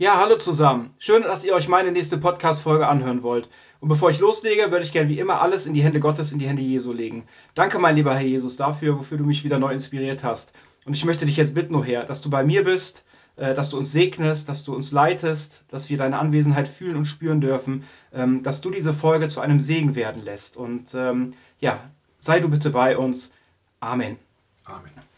[0.00, 0.94] Ja, hallo zusammen.
[0.98, 3.50] Schön, dass ihr euch meine nächste Podcast-Folge anhören wollt.
[3.80, 6.38] Und bevor ich loslege, würde ich gerne wie immer alles in die Hände Gottes, in
[6.38, 7.26] die Hände Jesu legen.
[7.54, 10.54] Danke, mein lieber Herr Jesus, dafür, wofür du mich wieder neu inspiriert hast.
[10.86, 13.04] Und ich möchte dich jetzt bitten, oh Herr, dass du bei mir bist,
[13.36, 17.04] äh, dass du uns segnest, dass du uns leitest, dass wir deine Anwesenheit fühlen und
[17.04, 20.56] spüren dürfen, ähm, dass du diese Folge zu einem Segen werden lässt.
[20.56, 21.78] Und ähm, ja,
[22.20, 23.34] sei du bitte bei uns.
[23.80, 24.16] Amen.
[24.64, 25.09] Amen.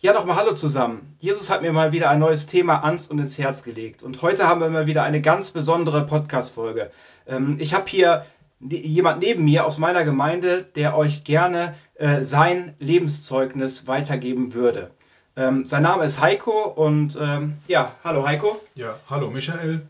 [0.00, 1.16] Ja, nochmal Hallo zusammen.
[1.18, 4.04] Jesus hat mir mal wieder ein neues Thema ans und ins Herz gelegt.
[4.04, 6.92] Und heute haben wir mal wieder eine ganz besondere Podcast-Folge.
[7.26, 8.24] Ähm, ich habe hier
[8.60, 14.92] jemand neben mir aus meiner Gemeinde, der euch gerne äh, sein Lebenszeugnis weitergeben würde.
[15.34, 18.60] Ähm, sein Name ist Heiko und ähm, ja, hallo Heiko.
[18.76, 19.88] Ja, hallo Michael.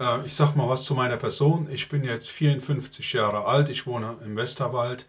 [0.00, 1.68] Äh, ich sag mal was zu meiner Person.
[1.70, 5.06] Ich bin jetzt 54 Jahre alt, ich wohne im Westerwald.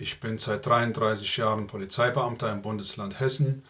[0.00, 3.64] Ich bin seit 33 Jahren Polizeibeamter im Bundesland Hessen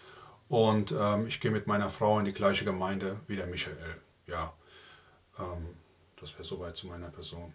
[0.49, 3.77] und ähm, ich gehe mit meiner Frau in die gleiche Gemeinde wie der Michael.
[4.27, 4.53] Ja,
[5.39, 5.69] ähm,
[6.21, 7.53] das wäre soweit zu meiner Person.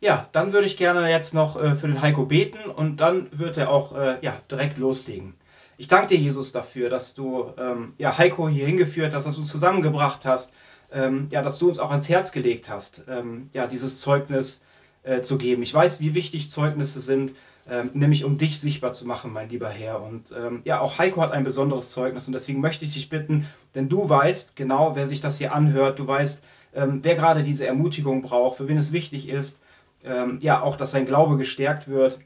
[0.00, 3.56] Ja, dann würde ich gerne jetzt noch äh, für den Heiko beten und dann wird
[3.56, 5.34] er auch äh, ja, direkt loslegen.
[5.78, 9.42] Ich danke dir, Jesus, dafür, dass du ähm, ja, Heiko hier hingeführt hast, dass du
[9.42, 10.52] uns zusammengebracht hast,
[10.90, 14.62] ähm, ja, dass du uns auch ans Herz gelegt hast, ähm, ja, dieses Zeugnis
[15.02, 15.62] äh, zu geben.
[15.62, 17.32] Ich weiß, wie wichtig Zeugnisse sind
[17.68, 20.02] ähm, nämlich um dich sichtbar zu machen, mein lieber Herr.
[20.02, 23.46] Und ähm, ja, auch Heiko hat ein besonderes Zeugnis und deswegen möchte ich dich bitten,
[23.74, 27.66] denn du weißt genau, wer sich das hier anhört, du weißt, ähm, wer gerade diese
[27.66, 29.58] Ermutigung braucht, für wen es wichtig ist,
[30.04, 32.20] ähm, ja, auch, dass sein Glaube gestärkt wird.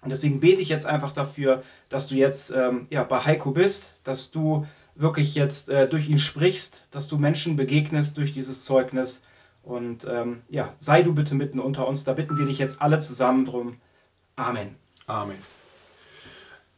[0.00, 3.98] Und deswegen bete ich jetzt einfach dafür, dass du jetzt ähm, ja, bei Heiko bist,
[4.02, 9.22] dass du wirklich jetzt äh, durch ihn sprichst, dass du Menschen begegnest durch dieses Zeugnis.
[9.62, 10.08] Und
[10.48, 12.02] ja, sei du bitte mitten unter uns.
[12.04, 13.76] Da bitten wir dich jetzt alle zusammen drum.
[14.36, 14.76] Amen.
[15.06, 15.38] Amen.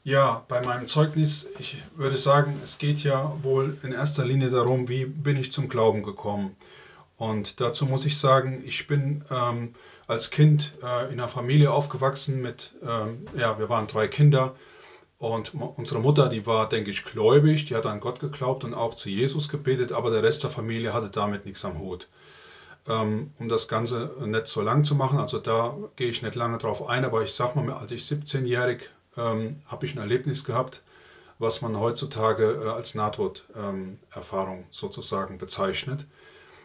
[0.04, 4.88] Ja, bei meinem Zeugnis, ich würde sagen, es geht ja wohl in erster Linie darum,
[4.88, 6.56] wie bin ich zum Glauben gekommen.
[7.16, 9.76] Und dazu muss ich sagen, ich bin ähm,
[10.08, 14.56] als Kind äh, in einer Familie aufgewachsen mit, ähm, ja, wir waren drei Kinder.
[15.18, 18.94] Und unsere Mutter, die war, denke ich, gläubig, die hat an Gott geglaubt und auch
[18.94, 22.08] zu Jesus gebetet, aber der Rest der Familie hatte damit nichts am Hut.
[22.88, 25.20] Ähm, um das Ganze nicht so lang zu machen.
[25.20, 28.90] Also da gehe ich nicht lange drauf ein, aber ich sage mal, als ich 17-jährig
[29.16, 30.82] ähm, habe ich ein Erlebnis gehabt,
[31.38, 36.06] was man heutzutage äh, als Nahtoderfahrung ähm, sozusagen bezeichnet.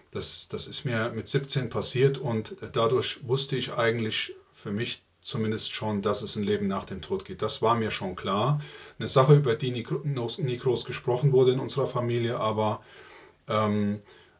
[0.10, 5.74] Das, das ist mir mit 17 passiert und dadurch wusste ich eigentlich für mich zumindest
[5.74, 7.42] schon, dass es ein Leben nach dem Tod geht.
[7.42, 8.62] Das war mir schon klar.
[8.98, 12.82] Eine Sache, über die nie, nie groß gesprochen wurde in unserer Familie, aber
[13.50, 14.00] ähm,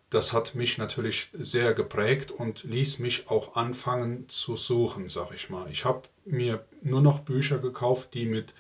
[0.10, 5.50] das hat mich natürlich sehr geprägt und ließ mich auch anfangen zu suchen, sag ich
[5.50, 5.70] mal.
[5.70, 8.54] Ich habe mir nur noch Bücher gekauft, die mit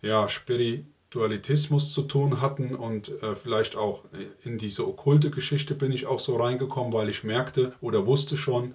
[0.00, 4.04] ja, Spiritualitismus zu tun hatten und äh, vielleicht auch
[4.42, 8.74] in diese okkulte Geschichte bin ich auch so reingekommen, weil ich merkte oder wusste schon,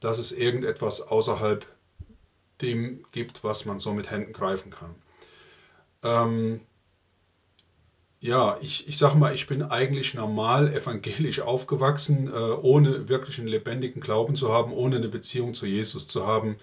[0.00, 1.66] dass es irgendetwas außerhalb
[2.62, 4.94] dem gibt, was man so mit Händen greifen kann.
[6.02, 6.60] Ähm,
[8.22, 13.48] ja, ich, ich sag mal, ich bin eigentlich normal evangelisch aufgewachsen, äh, ohne wirklich einen
[13.48, 16.54] lebendigen Glauben zu haben, ohne eine Beziehung zu Jesus zu haben.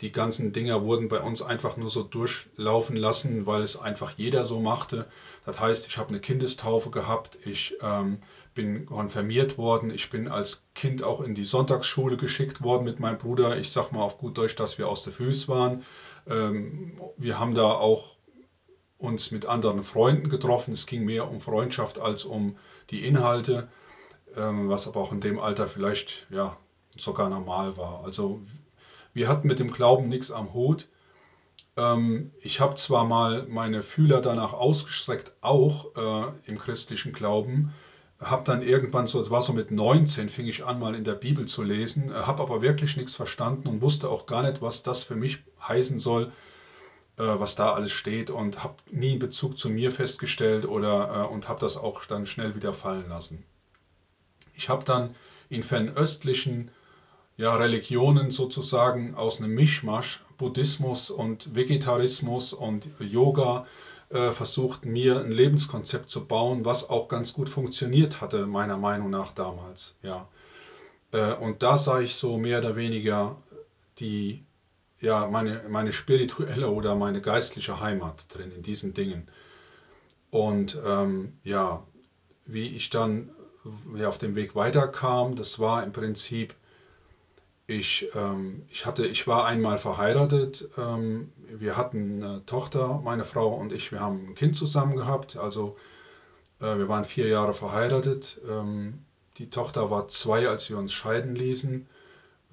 [0.00, 4.44] Die ganzen Dinger wurden bei uns einfach nur so durchlaufen lassen, weil es einfach jeder
[4.44, 5.06] so machte.
[5.46, 8.18] Das heißt, ich habe eine Kindestaufe gehabt, ich ähm,
[8.56, 13.18] bin konfirmiert worden, ich bin als Kind auch in die Sonntagsschule geschickt worden mit meinem
[13.18, 13.56] Bruder.
[13.56, 15.84] Ich sag mal auf gut Deutsch, dass wir aus der Füße waren.
[16.28, 18.13] Ähm, wir haben da auch
[18.98, 20.72] uns mit anderen Freunden getroffen.
[20.72, 22.56] Es ging mehr um Freundschaft als um
[22.90, 23.68] die Inhalte,
[24.36, 26.56] ähm, was aber auch in dem Alter vielleicht ja,
[26.96, 28.02] sogar normal war.
[28.04, 28.40] Also
[29.12, 30.88] wir hatten mit dem Glauben nichts am Hut.
[31.76, 37.72] Ähm, ich habe zwar mal meine Fühler danach ausgestreckt, auch äh, im christlichen Glauben,
[38.20, 41.14] habe dann irgendwann so, es war so mit 19, fing ich an, mal in der
[41.14, 45.02] Bibel zu lesen, habe aber wirklich nichts verstanden und wusste auch gar nicht, was das
[45.02, 46.32] für mich heißen soll,
[47.22, 51.48] was da alles steht und habe nie einen Bezug zu mir festgestellt oder äh, und
[51.48, 53.44] habe das auch dann schnell wieder fallen lassen.
[54.54, 55.10] Ich habe dann
[55.48, 56.70] in fernöstlichen
[57.36, 63.66] ja, Religionen sozusagen aus einem Mischmasch, Buddhismus und Vegetarismus und Yoga,
[64.10, 69.10] äh, versucht, mir ein Lebenskonzept zu bauen, was auch ganz gut funktioniert hatte, meiner Meinung
[69.10, 69.96] nach damals.
[70.02, 70.28] Ja.
[71.12, 73.36] Äh, und da sah ich so mehr oder weniger
[73.98, 74.44] die
[75.00, 79.28] ja, meine, meine spirituelle oder meine geistliche Heimat drin in diesen Dingen.
[80.30, 81.86] Und ähm, ja,
[82.46, 83.30] wie ich dann
[84.04, 86.54] auf dem Weg weiterkam, das war im Prinzip,
[87.66, 93.54] ich, ähm, ich, hatte, ich war einmal verheiratet, ähm, wir hatten eine Tochter, meine Frau
[93.54, 95.76] und ich, wir haben ein Kind zusammen gehabt, also
[96.60, 98.40] Äh, wir waren vier Jahre verheiratet.
[98.48, 99.04] Ähm,
[99.38, 101.86] die Tochter war zwei, als wir uns scheiden ließen.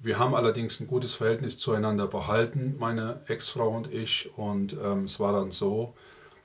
[0.04, 4.36] Wir haben allerdings ein gutes Verhältnis zueinander behalten, meine Ex-Frau und ich.
[4.36, 5.94] Und ähm, es war dann so,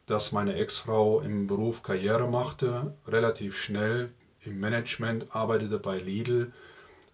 [0.06, 4.12] dass meine Ex-Frau im Beruf Karriere machte, relativ schnell
[4.42, 6.54] im Management, arbeitete bei Lidl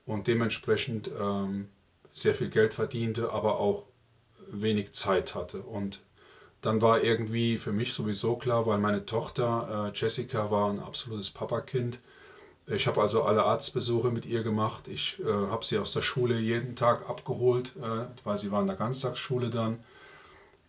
[0.06, 1.70] und dementsprechend ähm,
[2.12, 3.86] sehr viel Geld verdiente, aber auch
[4.52, 5.62] wenig Zeit hatte.
[5.62, 6.02] Und
[6.60, 11.32] dann war irgendwie für mich sowieso klar, weil meine Tochter äh, Jessica war ein absolutes
[11.32, 12.00] Papakind.
[12.66, 14.88] Ich habe also alle Arztbesuche mit ihr gemacht.
[14.88, 18.68] Ich äh, habe sie aus der Schule jeden Tag abgeholt, äh, weil sie war in
[18.68, 19.84] der Ganztagsschule dann.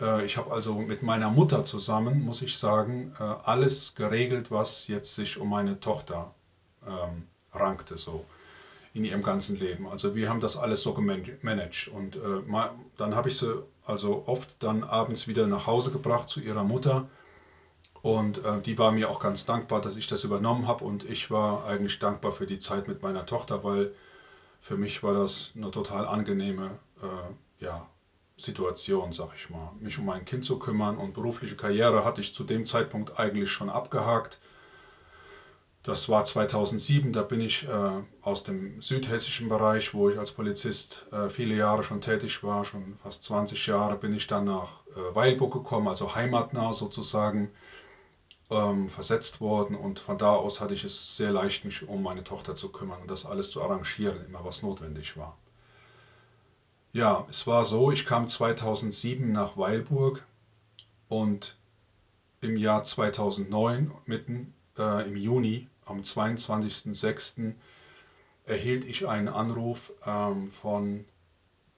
[0.00, 4.88] Äh, ich habe also mit meiner Mutter zusammen, muss ich sagen, äh, alles geregelt, was
[4.88, 6.34] jetzt sich um meine Tochter
[6.84, 7.96] ähm, rankte.
[7.96, 8.24] So
[8.94, 9.88] in ihrem ganzen Leben.
[9.88, 12.20] Also wir haben das alles so gemanagt und äh,
[12.96, 17.08] dann habe ich sie also oft dann abends wieder nach Hause gebracht zu ihrer Mutter
[18.04, 20.84] und äh, die war mir auch ganz dankbar, dass ich das übernommen habe.
[20.84, 23.94] Und ich war eigentlich dankbar für die Zeit mit meiner Tochter, weil
[24.60, 26.72] für mich war das eine total angenehme
[27.02, 27.88] äh, ja,
[28.36, 32.34] Situation, sag ich mal, mich um mein Kind zu kümmern und berufliche Karriere hatte ich
[32.34, 34.38] zu dem Zeitpunkt eigentlich schon abgehakt.
[35.82, 41.06] Das war 2007, da bin ich äh, aus dem südhessischen Bereich, wo ich als Polizist
[41.10, 45.14] äh, viele Jahre schon tätig war, schon fast 20 Jahre, bin ich dann nach äh,
[45.14, 47.50] Weilburg gekommen, also heimatnah sozusagen,
[48.50, 52.24] ähm, versetzt worden und von da aus hatte ich es sehr leicht, mich um meine
[52.24, 55.36] Tochter zu kümmern und das alles zu arrangieren, immer was notwendig war.
[56.92, 60.26] Ja, es war so, ich kam 2007 nach Weilburg
[61.08, 61.56] und
[62.40, 67.54] im Jahr 2009, mitten äh, im Juni, am 22.06.
[68.44, 71.04] erhielt ich einen Anruf ähm, von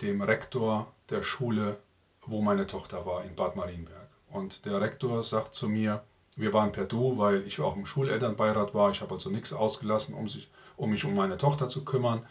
[0.00, 1.78] dem Rektor der Schule,
[2.22, 4.08] wo meine Tochter war, in Bad Marienberg.
[4.28, 6.02] Und der Rektor sagt zu mir,
[6.36, 8.90] wir waren per Du, weil ich auch im Schulelternbeirat war.
[8.90, 12.26] Ich habe also nichts ausgelassen, um, sich, um mich um meine Tochter zu kümmern.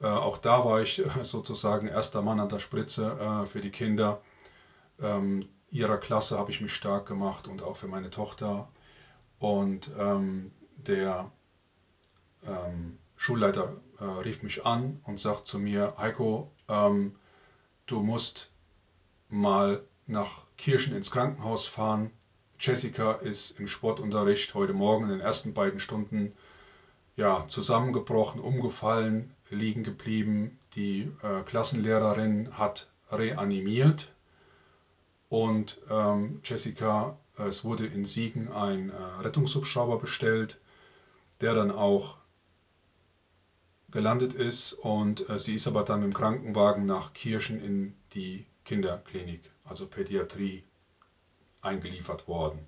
[0.00, 3.70] Äh, auch da war ich äh, sozusagen erster Mann an der Spritze äh, für die
[3.70, 4.20] Kinder.
[5.00, 8.68] Ähm, ihrer Klasse habe ich mich stark gemacht und auch für meine Tochter.
[9.38, 11.30] Und ähm, der
[12.46, 17.16] ähm, Schulleiter äh, rief mich an und sagt zu mir, Heiko, ähm,
[17.86, 18.50] du musst
[19.28, 22.10] mal nach Kirchen ins Krankenhaus fahren.
[22.60, 26.32] Jessica ist im Sportunterricht heute Morgen in den ersten beiden Stunden
[27.16, 30.58] ja, zusammengebrochen, umgefallen, liegen geblieben.
[30.74, 34.12] Die äh, Klassenlehrerin hat reanimiert
[35.28, 40.60] und ähm, Jessica, äh, es wurde in Siegen ein äh, Rettungshubschrauber bestellt
[41.40, 42.16] der dann auch
[43.90, 49.40] gelandet ist und äh, sie ist aber dann im Krankenwagen nach Kirchen in die Kinderklinik,
[49.64, 50.62] also Pädiatrie,
[51.62, 52.66] eingeliefert worden.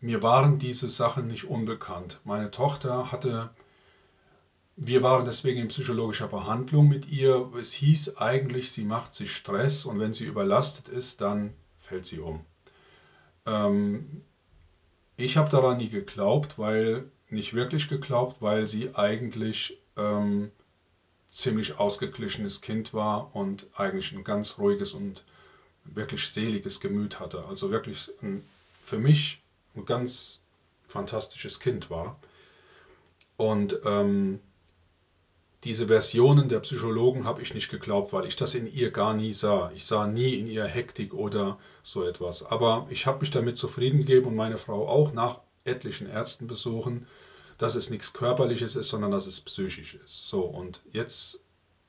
[0.00, 2.20] Mir waren diese Sachen nicht unbekannt.
[2.24, 3.50] Meine Tochter hatte,
[4.76, 7.50] wir waren deswegen in psychologischer Behandlung mit ihr.
[7.58, 12.18] Es hieß eigentlich, sie macht sich Stress und wenn sie überlastet ist, dann fällt sie
[12.18, 12.44] um.
[13.46, 14.22] Ähm,
[15.16, 20.50] ich habe daran nie geglaubt, weil nicht wirklich geglaubt, weil sie eigentlich ähm,
[21.28, 25.24] ziemlich ausgeglichenes Kind war und eigentlich ein ganz ruhiges und
[25.84, 27.44] wirklich seliges Gemüt hatte.
[27.46, 28.44] Also wirklich ein,
[28.80, 29.42] für mich
[29.76, 30.40] ein ganz
[30.86, 32.18] fantastisches Kind war.
[33.36, 34.40] Und ähm,
[35.64, 39.32] diese Versionen der Psychologen habe ich nicht geglaubt, weil ich das in ihr gar nie
[39.32, 39.72] sah.
[39.74, 42.44] Ich sah nie in ihr Hektik oder so etwas.
[42.44, 47.06] Aber ich habe mich damit zufrieden gegeben und meine Frau auch nach etlichen Ärztenbesuchen,
[47.56, 50.28] dass es nichts Körperliches ist, sondern dass es psychisch ist.
[50.28, 51.40] So, und jetzt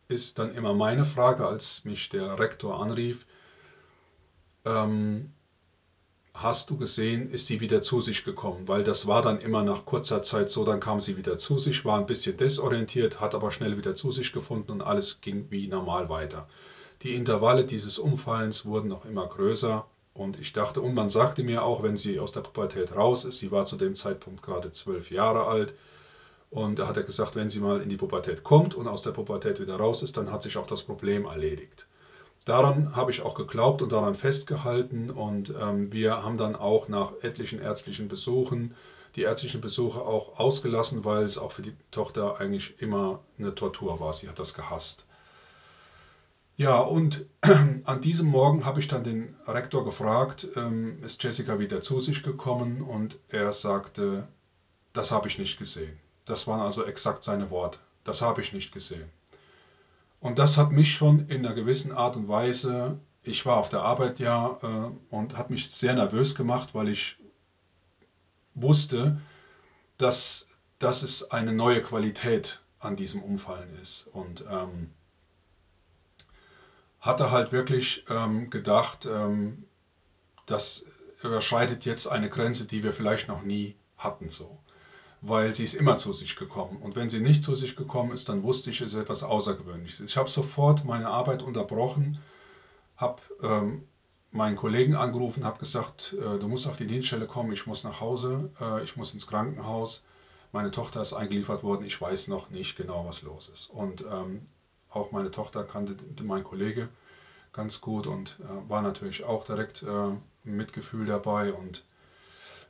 [0.08, 3.26] ist dann immer meine Frage, als mich der Rektor anrief,
[4.66, 5.32] ähm,
[6.34, 9.86] hast du gesehen, ist sie wieder zu sich gekommen, weil das war dann immer nach
[9.86, 13.52] kurzer Zeit so, dann kam sie wieder zu sich, war ein bisschen desorientiert, hat aber
[13.52, 16.48] schnell wieder zu sich gefunden und alles ging wie normal weiter.
[17.04, 21.64] Die Intervalle dieses Umfallens wurden noch immer größer und ich dachte, und man sagte mir
[21.64, 25.12] auch, wenn sie aus der Pubertät raus ist, sie war zu dem Zeitpunkt gerade zwölf
[25.12, 25.74] Jahre alt,
[26.50, 29.12] und da hat er gesagt, wenn sie mal in die Pubertät kommt und aus der
[29.12, 31.86] Pubertät wieder raus ist, dann hat sich auch das Problem erledigt.
[32.46, 37.14] Daran habe ich auch geglaubt und daran festgehalten und ähm, wir haben dann auch nach
[37.22, 38.76] etlichen ärztlichen Besuchen
[39.16, 44.00] die ärztlichen Besuche auch ausgelassen, weil es auch für die Tochter eigentlich immer eine Tortur
[44.00, 44.14] war.
[44.14, 45.06] Sie hat das gehasst.
[46.58, 47.26] Ja, und
[47.86, 52.24] an diesem Morgen habe ich dann den Rektor gefragt, ähm, ist Jessica wieder zu sich
[52.24, 54.28] gekommen und er sagte,
[54.94, 55.98] das habe ich nicht gesehen.
[56.26, 57.80] Das waren also exakt seine Worte.
[58.04, 59.10] Das habe ich nicht gesehen.
[60.26, 63.84] Und das hat mich schon in einer gewissen Art und Weise, ich war auf der
[63.84, 67.18] Arbeit ja äh, und hat mich sehr nervös gemacht, weil ich
[68.56, 69.22] wusste,
[70.00, 70.48] dass,
[70.80, 74.08] dass es eine neue Qualität an diesem Umfallen ist.
[74.14, 74.90] Und ähm,
[77.02, 79.66] hatte halt wirklich ähm, gedacht, ähm,
[80.48, 80.86] das
[81.22, 84.58] überschreitet jetzt eine Grenze, die wir vielleicht noch nie hatten so.
[85.28, 86.78] Weil sie ist immer zu sich gekommen.
[86.82, 90.02] Und wenn sie nicht zu sich gekommen ist, dann wusste ich, es ist etwas Außergewöhnliches.
[90.02, 92.20] Ich habe sofort meine Arbeit unterbrochen,
[92.98, 93.84] habe ähm,
[94.32, 98.02] meinen Kollegen angerufen, habe gesagt, äh, du musst auf die Dienststelle kommen, ich muss nach
[98.02, 100.04] Hause, äh, ich muss ins Krankenhaus.
[100.52, 103.70] Meine Tochter ist eingeliefert worden, ich weiß noch nicht genau, was los ist.
[103.70, 104.46] Und ähm,
[104.90, 106.90] auch meine Tochter kannte mein Kollege
[107.52, 110.12] ganz gut und äh, war natürlich auch direkt äh,
[110.44, 111.54] Mitgefühl dabei.
[111.54, 111.84] Und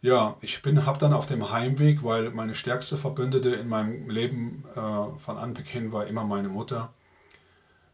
[0.02, 5.20] ja, ich habe dann auf dem Heimweg, weil meine stärkste Verbündete in meinem Leben äh,
[5.20, 6.94] von Anbeginn war immer meine Mutter.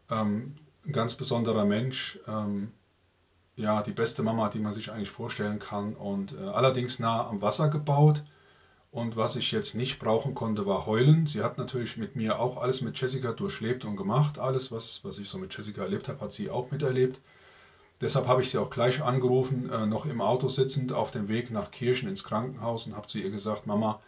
[0.09, 0.55] Ähm,
[0.85, 2.19] ein ganz besonderer Mensch.
[2.27, 2.71] Ähm,
[3.55, 5.93] ja, die beste Mama, die man sich eigentlich vorstellen kann.
[5.93, 8.23] Und äh, allerdings nah am Wasser gebaut.
[8.91, 11.25] Und was ich jetzt nicht brauchen konnte, war heulen.
[11.25, 14.37] Sie hat natürlich mit mir auch alles mit Jessica durchlebt und gemacht.
[14.37, 17.21] Alles, was, was ich so mit Jessica erlebt habe, hat sie auch miterlebt.
[18.01, 21.51] Deshalb habe ich sie auch gleich angerufen, äh, noch im Auto sitzend auf dem Weg
[21.51, 24.01] nach Kirchen ins Krankenhaus und habe zu ihr gesagt, Mama,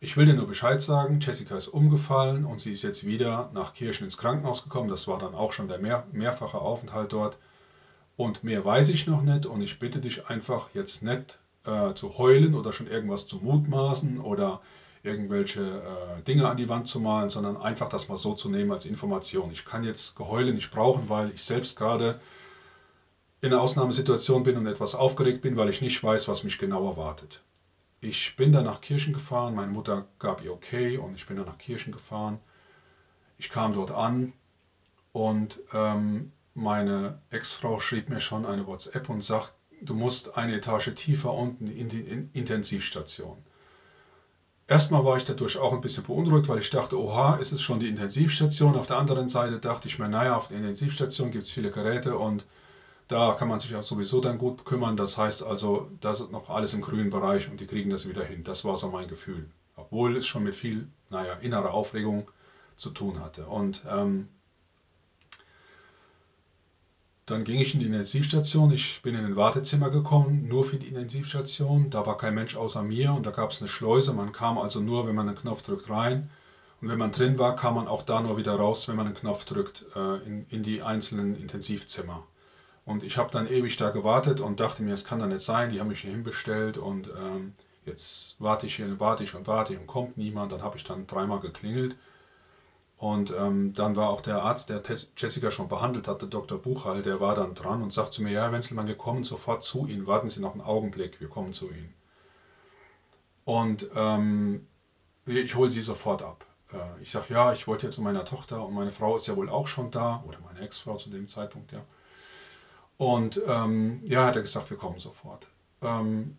[0.00, 3.74] ich will dir nur Bescheid sagen, Jessica ist umgefallen und sie ist jetzt wieder nach
[3.74, 4.88] Kirchen ins Krankenhaus gekommen.
[4.88, 7.38] Das war dann auch schon der mehr, mehrfache Aufenthalt dort.
[8.16, 12.18] Und mehr weiß ich noch nicht und ich bitte dich einfach jetzt nicht äh, zu
[12.18, 14.60] heulen oder schon irgendwas zu mutmaßen oder
[15.02, 18.70] irgendwelche äh, Dinge an die Wand zu malen, sondern einfach das mal so zu nehmen
[18.70, 19.50] als Information.
[19.50, 22.20] Ich kann jetzt Geheule nicht brauchen, weil ich selbst gerade
[23.40, 26.88] in einer Ausnahmesituation bin und etwas aufgeregt bin, weil ich nicht weiß, was mich genau
[26.88, 27.42] erwartet.
[28.00, 31.46] Ich bin dann nach Kirchen gefahren, meine Mutter gab ihr okay und ich bin dann
[31.46, 32.38] nach Kirchen gefahren.
[33.38, 34.32] Ich kam dort an
[35.12, 40.94] und ähm, meine Ex-Frau schrieb mir schon eine WhatsApp und sagt, du musst eine Etage
[40.94, 43.38] tiefer unten in die Intensivstation.
[44.66, 47.80] Erstmal war ich dadurch auch ein bisschen beunruhigt, weil ich dachte, oha, ist es schon
[47.80, 48.76] die Intensivstation.
[48.76, 52.18] Auf der anderen Seite dachte ich mir, naja, auf der Intensivstation gibt es viele Geräte
[52.18, 52.44] und
[53.08, 54.96] da kann man sich auch sowieso dann gut kümmern.
[54.96, 58.24] Das heißt also, das ist noch alles im grünen Bereich und die kriegen das wieder
[58.24, 58.44] hin.
[58.44, 59.50] Das war so mein Gefühl.
[59.76, 62.30] Obwohl es schon mit viel, naja, innerer Aufregung
[62.76, 63.46] zu tun hatte.
[63.46, 64.28] Und ähm,
[67.24, 68.72] dann ging ich in die Intensivstation.
[68.72, 71.88] Ich bin in ein Wartezimmer gekommen, nur für die Intensivstation.
[71.90, 74.12] Da war kein Mensch außer mir und da gab es eine Schleuse.
[74.12, 76.30] Man kam also nur, wenn man einen Knopf drückt, rein.
[76.80, 79.16] Und wenn man drin war, kam man auch da nur wieder raus, wenn man einen
[79.16, 82.24] Knopf drückt, äh, in, in die einzelnen Intensivzimmer.
[82.88, 85.68] Und ich habe dann ewig da gewartet und dachte mir, es kann doch nicht sein,
[85.68, 87.52] die haben mich hier hinbestellt und ähm,
[87.84, 90.52] jetzt warte ich hier, warte ich und warte ich und kommt niemand.
[90.52, 91.96] Dann habe ich dann dreimal geklingelt
[92.96, 94.80] und ähm, dann war auch der Arzt, der
[95.18, 96.56] Jessica schon behandelt hatte, Dr.
[96.56, 99.62] Buchhall, der war dann dran und sagt zu mir, ja, Herr Wenzelmann, wir kommen sofort
[99.62, 101.92] zu Ihnen, warten Sie noch einen Augenblick, wir kommen zu Ihnen.
[103.44, 104.66] Und ähm,
[105.26, 106.46] ich hole Sie sofort ab.
[106.72, 109.36] Äh, ich sage, ja, ich wollte ja zu meiner Tochter und meine Frau ist ja
[109.36, 111.82] wohl auch schon da, oder meine Ex-Frau zu dem Zeitpunkt, ja.
[112.98, 115.46] Und ähm, ja, hat er gesagt, wir kommen sofort.
[115.80, 116.36] Ähm,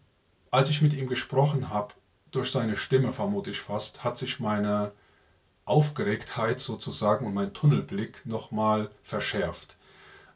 [0.51, 1.93] als ich mit ihm gesprochen habe,
[2.31, 4.91] durch seine Stimme vermute ich fast, hat sich meine
[5.65, 9.77] Aufgeregtheit sozusagen und mein Tunnelblick nochmal verschärft.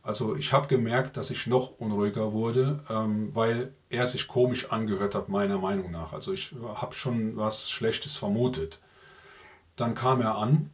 [0.02, 5.16] Also ich habe gemerkt, dass ich noch unruhiger wurde, ähm, weil er sich komisch angehört
[5.16, 6.14] hat, meiner Meinung nach.
[6.14, 8.80] Also ich habe schon was Schlechtes vermutet.
[9.76, 10.70] Dann kam er an,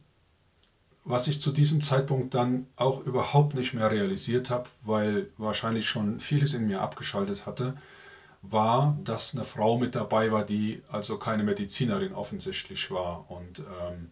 [1.04, 6.20] was ich zu diesem Zeitpunkt dann auch überhaupt nicht mehr realisiert habe, weil wahrscheinlich schon
[6.20, 7.76] vieles in mir abgeschaltet hatte,
[8.42, 13.30] war, dass eine Frau mit dabei war, die also keine Medizinerin offensichtlich war.
[13.30, 14.10] Und ähm,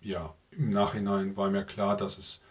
[0.00, 2.42] ja, im Nachhinein war mir klar, dass es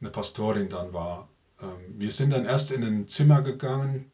[0.00, 1.28] eine Pastorin dann war.
[1.60, 4.10] Ähm, wir sind dann erst in ein Zimmer gegangen.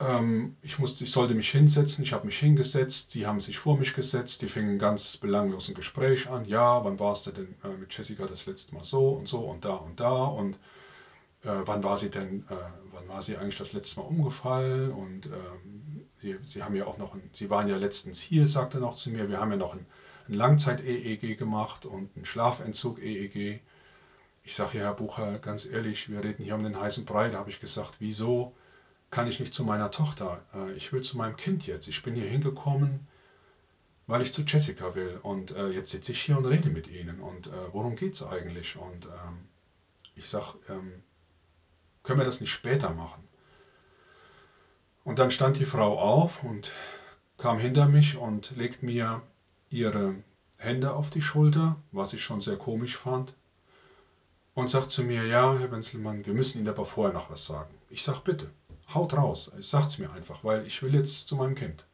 [0.00, 3.76] Ähm, ich, musste, ich sollte mich hinsetzen, ich habe mich hingesetzt, die haben sich vor
[3.78, 6.44] mich gesetzt, die fingen ganz belanglos ein Gespräch an.
[6.44, 9.64] Ja, wann warst du denn äh, mit Jessica das letzte Mal so und so und
[9.64, 10.24] da und da?
[10.24, 10.54] Und
[11.42, 12.54] äh, wann war sie denn, äh,
[12.92, 14.92] wann war sie eigentlich das letzte Mal umgefallen?
[14.92, 18.78] Und ähm, sie, sie haben ja auch noch, ein, sie waren ja letztens hier, sagte
[18.78, 19.86] er noch zu mir, wir haben ja noch ein
[20.28, 23.60] ein Langzeit-EEG gemacht und ein Schlafentzug-EEG.
[24.44, 27.28] Ich sage ja, Herr Bucher, ganz ehrlich, wir reden hier um den heißen Brei.
[27.28, 28.54] Da habe ich gesagt, wieso
[29.10, 30.42] kann ich nicht zu meiner Tochter?
[30.54, 31.88] Äh, ich will zu meinem Kind jetzt.
[31.88, 33.06] Ich bin hier hingekommen,
[34.06, 35.18] weil ich zu Jessica will.
[35.22, 37.20] Und äh, jetzt sitze ich hier und rede mit Ihnen.
[37.20, 38.76] Und äh, worum geht es eigentlich?
[38.76, 39.48] Und ähm,
[40.14, 41.02] ich sage, ähm,
[42.02, 43.24] können wir das nicht später machen?
[45.04, 46.72] Und dann stand die Frau auf und
[47.38, 49.22] kam hinter mich und legt mir
[49.70, 50.16] ihre
[50.58, 53.32] Hände auf die Schulter, was ich schon sehr komisch fand,
[54.54, 57.72] und sagt zu mir, ja, Herr Wenzelmann, wir müssen Ihnen aber vorher noch was sagen.
[57.90, 58.50] Ich sage, bitte,
[58.94, 61.86] haut raus, sagt's mir einfach, weil ich will jetzt zu meinem Kind.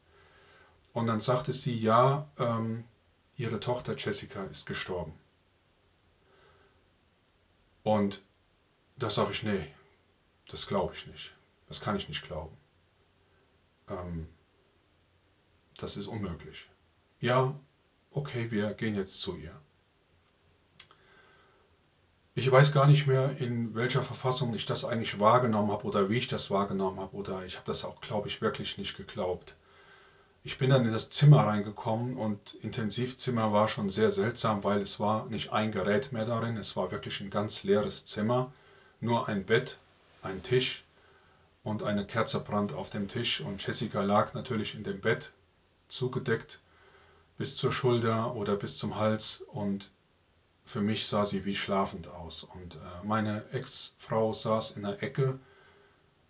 [0.93, 2.85] Und dann sagte sie, ja, ähm,
[3.35, 5.13] ihre Tochter Jessica ist gestorben.
[7.83, 8.23] Und
[8.97, 9.67] da sage ich, nee,
[10.47, 11.35] das glaube ich nicht.
[11.67, 12.55] Das kann ich nicht glauben.
[13.89, 14.27] Ähm,
[15.77, 16.69] das ist unmöglich.
[17.19, 17.59] Ja,
[18.11, 19.59] okay, wir gehen jetzt zu ihr.
[22.37, 26.17] Ich weiß gar nicht mehr, in welcher Verfassung ich das eigentlich wahrgenommen habe oder wie
[26.17, 29.55] ich das wahrgenommen habe oder ich habe das auch, glaube ich, wirklich nicht geglaubt.
[30.43, 34.99] Ich bin dann in das Zimmer reingekommen und Intensivzimmer war schon sehr seltsam, weil es
[34.99, 38.51] war nicht ein Gerät mehr darin, es war wirklich ein ganz leeres Zimmer,
[38.99, 39.77] nur ein Bett,
[40.21, 40.83] ein Tisch
[41.63, 45.31] und eine Kerze brannt auf dem Tisch und Jessica lag natürlich in dem Bett,
[45.87, 46.59] zugedeckt
[47.37, 49.89] bis zur Schulter oder bis zum Hals und
[50.65, 52.43] für mich sah sie wie schlafend aus.
[52.43, 55.39] Und äh, meine Ex-Frau saß in der Ecke,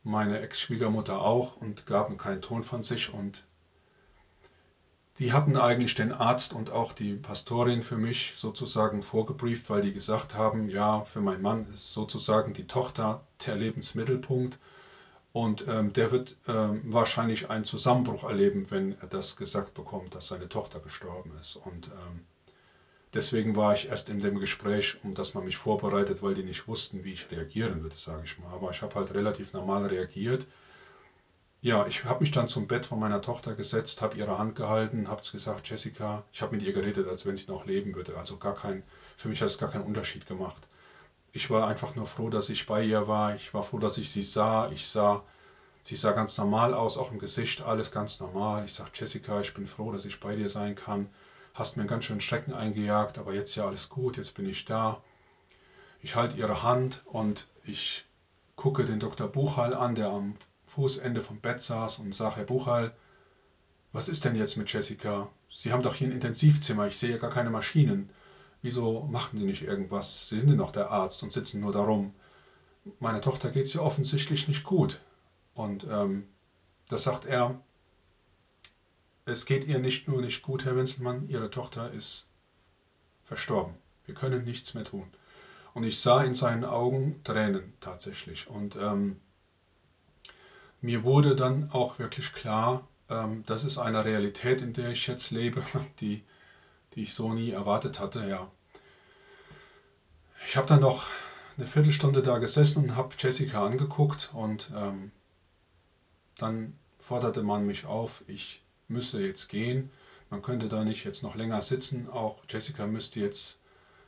[0.04, 3.12] meine Ex-Schwiegermutter auch und gaben keinen Ton von sich.
[3.12, 3.44] Und
[5.18, 9.94] die hatten eigentlich den Arzt und auch die Pastorin für mich sozusagen vorgebrieft, weil die
[9.94, 14.60] gesagt haben, ja, für meinen Mann ist sozusagen die Tochter der Lebensmittelpunkt.
[15.32, 20.28] Und ähm, der wird ähm, wahrscheinlich einen Zusammenbruch erleben, wenn er das gesagt bekommt, dass
[20.28, 21.56] seine Tochter gestorben ist.
[21.56, 22.26] Und ähm,
[23.16, 26.68] Deswegen war ich erst in dem Gespräch, um dass man mich vorbereitet, weil die nicht
[26.68, 28.52] wussten, wie ich reagieren würde, sage ich mal.
[28.54, 30.46] Aber ich habe halt relativ normal reagiert.
[31.62, 35.08] Ja, ich habe mich dann zum Bett von meiner Tochter gesetzt, habe ihre Hand gehalten,
[35.08, 38.18] habe gesagt, Jessica, ich habe mit ihr geredet, als wenn sie noch leben würde.
[38.18, 38.84] Also gar kein,
[39.16, 40.68] für mich hat es gar keinen Unterschied gemacht.
[41.32, 43.34] Ich war einfach nur froh, dass ich bei ihr war.
[43.36, 44.70] Ich war froh, dass ich sie sah.
[44.72, 45.24] Ich sah,
[45.84, 48.66] sie sah ganz normal aus, auch im Gesicht, alles ganz normal.
[48.66, 51.08] Ich sage, Jessica, ich bin froh, dass ich bei dir sein kann
[51.56, 55.02] hast mir ganz schönen Schrecken eingejagt, aber jetzt ja alles gut, jetzt bin ich da.
[56.02, 58.06] Ich halte ihre Hand und ich
[58.56, 59.28] gucke den Dr.
[59.28, 60.36] Buchhall an, der am
[60.68, 62.94] Fußende vom Bett saß und sage, Herr Buchhall,
[63.94, 65.30] was ist denn jetzt mit Jessica?
[65.50, 68.10] Sie haben doch hier ein Intensivzimmer, ich sehe gar keine Maschinen.
[68.62, 70.28] Wieso machen Sie nicht irgendwas?
[70.28, 72.14] Sie sind ja noch der Arzt und sitzen nur darum.
[73.00, 75.00] Meiner Tochter geht es ja offensichtlich nicht gut.
[75.54, 76.28] Und ähm,
[76.90, 77.62] da sagt er,
[79.26, 82.28] es geht ihr nicht nur nicht gut, Herr Wenzelmann, ihre Tochter ist
[83.26, 83.74] verstorben.
[84.06, 85.08] Wir können nichts mehr tun.
[85.74, 88.48] Und ich sah in seinen Augen Tränen tatsächlich.
[88.48, 89.20] Und ähm,
[90.80, 95.32] mir wurde dann auch wirklich klar, ähm, das ist eine Realität, in der ich jetzt
[95.32, 95.64] lebe,
[96.00, 96.24] die,
[96.94, 98.28] die ich so nie erwartet hatte.
[98.28, 98.50] Ja.
[100.48, 101.08] Ich habe dann noch
[101.58, 105.12] eine Viertelstunde da gesessen und habe Jessica angeguckt und ähm,
[106.38, 109.92] dann forderte man mich auf, ich müsste jetzt gehen.
[110.30, 112.10] Man könnte da nicht jetzt noch länger sitzen.
[112.10, 113.60] Auch Jessica müsste jetzt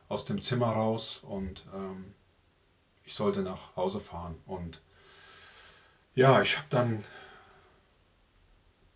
[0.10, 2.14] aus dem Zimmer raus und ähm,
[3.04, 4.36] ich sollte nach Hause fahren.
[4.46, 4.82] Und
[6.16, 7.04] ja, ich habe dann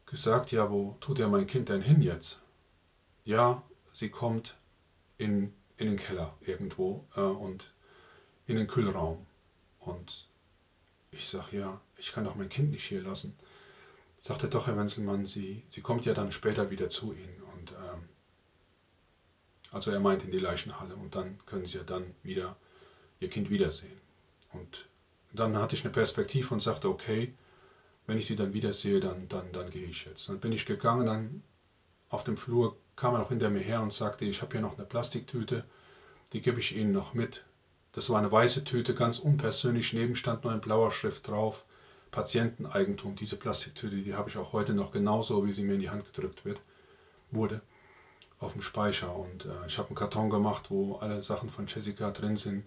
[0.05, 2.39] gesagt, ja, wo tut ja mein Kind denn hin jetzt?
[3.23, 3.63] Ja,
[3.93, 4.57] sie kommt
[5.17, 7.73] in, in den Keller irgendwo äh, und
[8.47, 9.25] in den Kühlraum.
[9.79, 10.27] Und
[11.11, 13.37] ich sage, ja, ich kann doch mein Kind nicht hier lassen
[14.21, 17.41] sagt er doch, Herr Wenzelmann, sie, sie kommt ja dann später wieder zu Ihnen.
[17.53, 18.07] Und ähm,
[19.71, 22.55] also er meint in die Leichenhalle und dann können Sie ja dann wieder
[23.19, 23.99] Ihr Kind wiedersehen.
[24.53, 24.87] Und
[25.33, 27.33] dann hatte ich eine Perspektive und sagte, okay,
[28.05, 30.27] wenn ich sie dann wiedersehe, dann, dann, dann gehe ich jetzt.
[30.29, 31.43] Dann bin ich gegangen, dann
[32.09, 34.77] auf dem Flur kam er noch hinter mir her und sagte, ich habe hier noch
[34.77, 35.63] eine Plastiktüte,
[36.33, 37.45] die gebe ich Ihnen noch mit.
[37.93, 41.65] Das war eine weiße Tüte, ganz unpersönlich, neben stand nur ein blauer Schrift drauf.
[42.11, 43.15] Patienteneigentum.
[43.15, 46.05] Diese Plastiktüte, die habe ich auch heute noch genauso, wie sie mir in die Hand
[46.05, 46.61] gedrückt wird,
[47.31, 47.61] wurde,
[48.39, 49.15] auf dem Speicher.
[49.15, 52.65] Und äh, ich habe einen Karton gemacht, wo alle Sachen von Jessica drin sind,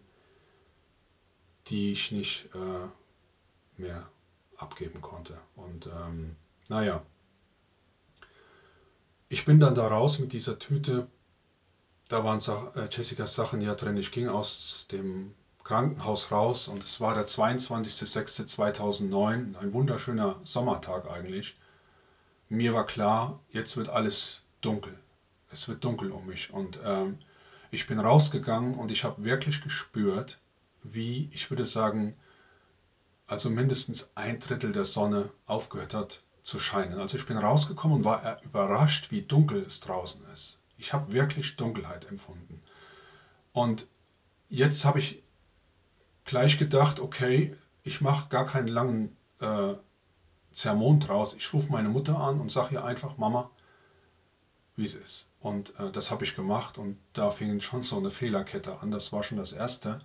[1.66, 4.08] die ich nicht äh, mehr
[4.56, 5.38] abgeben konnte.
[5.56, 6.36] Und ähm,
[6.68, 7.02] naja,
[9.28, 11.08] ich bin dann da raus mit dieser Tüte.
[12.08, 12.40] Da waren
[12.76, 13.96] äh, Jessicas Sachen ja drin.
[13.96, 21.58] Ich ging aus dem Krankenhaus raus und es war der 22.06.2009, ein wunderschöner Sommertag eigentlich.
[22.50, 24.96] Mir war klar, jetzt wird alles dunkel.
[25.50, 27.18] Es wird dunkel um mich und ähm,
[27.70, 30.38] ich bin rausgegangen und ich habe wirklich gespürt,
[30.82, 32.14] wie, ich würde sagen,
[33.26, 37.00] also mindestens ein Drittel der Sonne aufgehört hat zu scheinen.
[37.00, 40.58] Also ich bin rausgekommen und war überrascht, wie dunkel es draußen ist.
[40.76, 42.60] Ich habe wirklich Dunkelheit empfunden.
[43.52, 43.86] Und
[44.50, 45.23] jetzt habe ich
[46.24, 49.74] gleich gedacht, okay, ich mache gar keinen langen äh,
[50.52, 51.34] Zermon draus.
[51.34, 53.50] Ich rufe meine Mutter an und sage ihr einfach, Mama,
[54.76, 55.28] wie es ist.
[55.40, 58.90] Und äh, das habe ich gemacht und da fing schon so eine Fehlerkette an.
[58.90, 60.00] Das war schon das Erste,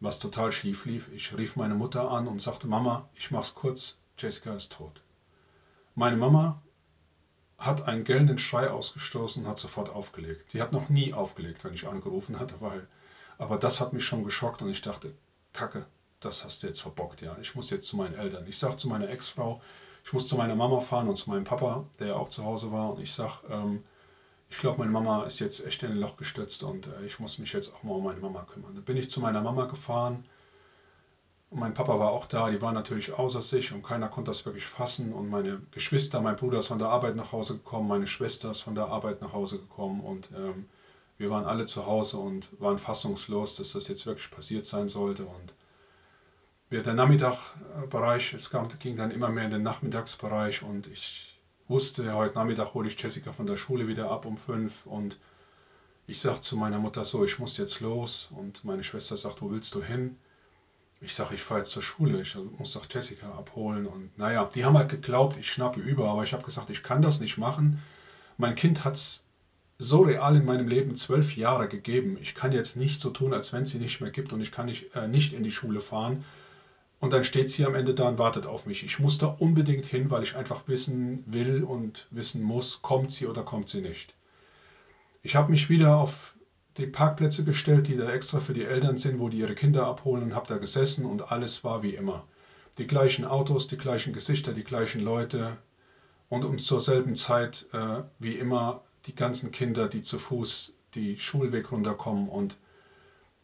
[0.00, 1.08] was total schief lief.
[1.12, 5.02] Ich rief meine Mutter an und sagte, Mama, ich mache es kurz, Jessica ist tot.
[5.94, 6.62] Meine Mama
[7.58, 10.52] hat einen gellenden Schrei ausgestoßen und hat sofort aufgelegt.
[10.52, 12.88] Die hat noch nie aufgelegt, wenn ich angerufen hatte, weil,
[13.38, 15.14] aber das hat mich schon geschockt und ich dachte,
[15.52, 15.86] Kacke,
[16.20, 17.36] das hast du jetzt verbockt, ja.
[17.40, 18.46] Ich muss jetzt zu meinen Eltern.
[18.46, 19.60] Ich sage zu meiner Ex-Frau,
[20.04, 22.72] ich muss zu meiner Mama fahren und zu meinem Papa, der ja auch zu Hause
[22.72, 22.92] war.
[22.92, 23.84] Und ich sage, ähm,
[24.50, 27.38] ich glaube, meine Mama ist jetzt echt in ein Loch gestürzt und äh, ich muss
[27.38, 28.74] mich jetzt auch mal um meine Mama kümmern.
[28.74, 30.24] Da bin ich zu meiner Mama gefahren
[31.50, 32.50] und mein Papa war auch da.
[32.50, 35.12] Die waren natürlich außer sich und keiner konnte das wirklich fassen.
[35.12, 38.60] Und meine Geschwister, mein Bruder ist von der Arbeit nach Hause gekommen, meine Schwester ist
[38.60, 40.68] von der Arbeit nach Hause gekommen und ähm,
[41.22, 45.24] wir waren alle zu Hause und waren fassungslos, dass das jetzt wirklich passiert sein sollte.
[45.24, 45.54] Und
[46.70, 50.62] der Nachmittagbereich, es ging dann immer mehr in den Nachmittagsbereich.
[50.62, 54.84] Und ich wusste, heute Nachmittag hole ich Jessica von der Schule wieder ab um fünf.
[54.84, 55.18] Und
[56.06, 58.30] ich sage zu meiner Mutter so, ich muss jetzt los.
[58.34, 60.18] Und meine Schwester sagt, wo willst du hin?
[61.00, 63.86] Ich sage, ich fahre jetzt zur Schule, ich muss doch Jessica abholen.
[63.86, 67.02] Und naja, die haben halt geglaubt, ich schnappe über, aber ich habe gesagt, ich kann
[67.02, 67.80] das nicht machen.
[68.38, 69.24] Mein Kind hat es
[69.82, 72.16] so real in meinem Leben zwölf Jahre gegeben.
[72.20, 74.52] Ich kann jetzt nicht so tun, als wenn es sie nicht mehr gibt und ich
[74.52, 76.24] kann nicht, äh, nicht in die Schule fahren
[77.02, 78.84] und dann steht sie am Ende da und wartet auf mich.
[78.84, 83.26] Ich muss da unbedingt hin, weil ich einfach wissen will und wissen muss, kommt sie
[83.26, 84.14] oder kommt sie nicht.
[85.24, 86.34] Ich habe mich wieder auf
[86.76, 90.22] die Parkplätze gestellt, die da extra für die Eltern sind, wo die ihre Kinder abholen
[90.22, 92.24] und habe da gesessen und alles war wie immer.
[92.78, 95.56] Die gleichen Autos, die gleichen Gesichter, die gleichen Leute
[96.28, 101.18] und um zur selben Zeit äh, wie immer die ganzen Kinder, die zu Fuß die
[101.18, 102.56] Schulweg runterkommen und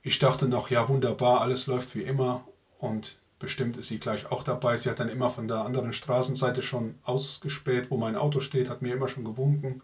[0.03, 2.47] ich dachte noch, ja wunderbar, alles läuft wie immer
[2.79, 4.77] und Bestimmt ist sie gleich auch dabei.
[4.77, 8.83] Sie hat dann immer von der anderen Straßenseite schon ausgespäht, wo mein Auto steht, hat
[8.83, 9.81] mir immer schon gewunken.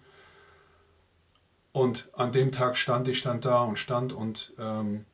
[1.72, 5.04] Und an dem Tag stand ich dann da und stand und ähm,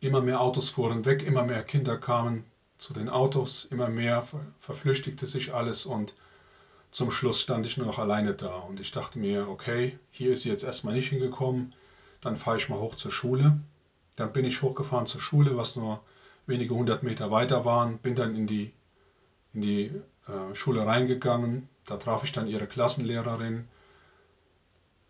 [0.00, 2.44] immer mehr Autos fuhren weg, immer mehr Kinder kamen
[2.78, 4.26] zu den Autos, immer mehr
[4.58, 6.14] verflüchtigte sich alles und
[6.92, 10.42] zum Schluss stand ich nur noch alleine da und ich dachte mir, okay, hier ist
[10.42, 11.74] sie jetzt erstmal nicht hingekommen,
[12.20, 13.58] dann fahre ich mal hoch zur Schule.
[14.14, 16.00] Dann bin ich hochgefahren zur Schule, was nur
[16.46, 18.72] wenige hundert Meter weiter waren, bin dann in die,
[19.54, 19.84] in die
[20.28, 21.66] äh, Schule reingegangen.
[21.86, 23.68] Da traf ich dann ihre Klassenlehrerin,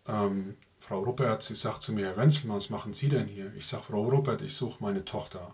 [0.07, 1.43] ähm, Frau Ruppert.
[1.43, 3.53] Sie sagt zu mir, Herr Wenzelmann, was machen Sie denn hier?
[3.57, 5.53] Ich sage, Frau Ruppert, ich suche meine Tochter.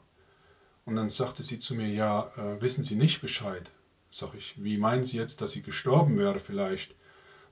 [0.85, 3.71] Und dann sagte sie zu mir, ja, äh, wissen Sie nicht Bescheid?
[4.09, 6.95] Sag ich, wie meinen Sie jetzt, dass sie gestorben wäre vielleicht?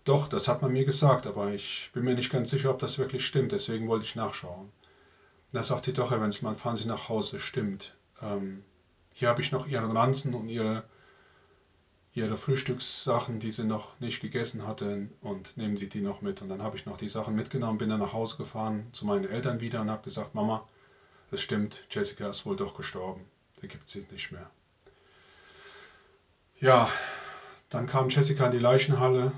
[0.04, 2.98] Doch, das hat man mir gesagt, aber ich bin mir nicht ganz sicher, ob das
[2.98, 4.72] wirklich stimmt, deswegen wollte ich nachschauen.
[5.52, 8.64] Da sagt sie doch, Herr Wenzelmann, fahren Sie nach Hause, stimmt ähm,
[9.14, 10.84] hier habe ich noch ihren Ranzen und ihre,
[12.14, 16.42] ihre Frühstückssachen, die sie noch nicht gegessen hatten und nehmen Sie die noch mit.
[16.42, 19.26] Und dann habe ich noch die Sachen mitgenommen, bin dann nach Hause gefahren zu meinen
[19.26, 20.68] Eltern wieder und habe gesagt, Mama,
[21.32, 23.26] es stimmt, Jessica ist wohl doch gestorben.
[23.62, 24.50] Der gibt sie nicht mehr.
[26.60, 26.90] Ja,
[27.70, 29.32] dann kam Jessica in die Leichenhalle.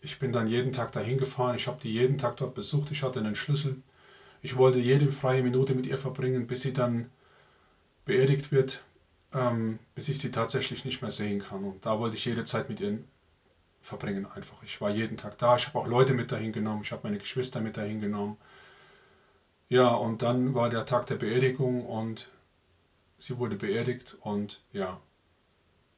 [0.00, 1.54] Ich bin dann jeden Tag dahin gefahren.
[1.54, 2.90] Ich habe die jeden Tag dort besucht.
[2.90, 3.82] Ich hatte einen Schlüssel.
[4.42, 7.10] Ich wollte jede freie Minute mit ihr verbringen, bis sie dann
[8.04, 8.82] beerdigt wird,
[9.32, 11.62] ähm, bis ich sie tatsächlich nicht mehr sehen kann.
[11.64, 12.98] Und da wollte ich jede Zeit mit ihr
[13.80, 14.62] verbringen einfach.
[14.62, 17.18] Ich war jeden Tag da, ich habe auch Leute mit dahin genommen, ich habe meine
[17.18, 18.36] Geschwister mit dahin genommen.
[19.68, 22.28] Ja, und dann war der Tag der Beerdigung und
[23.18, 25.00] sie wurde beerdigt und ja,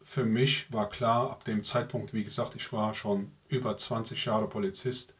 [0.04, 4.48] für mich war klar, ab dem Zeitpunkt, wie gesagt, ich war schon über 20 Jahre
[4.48, 5.14] Polizist.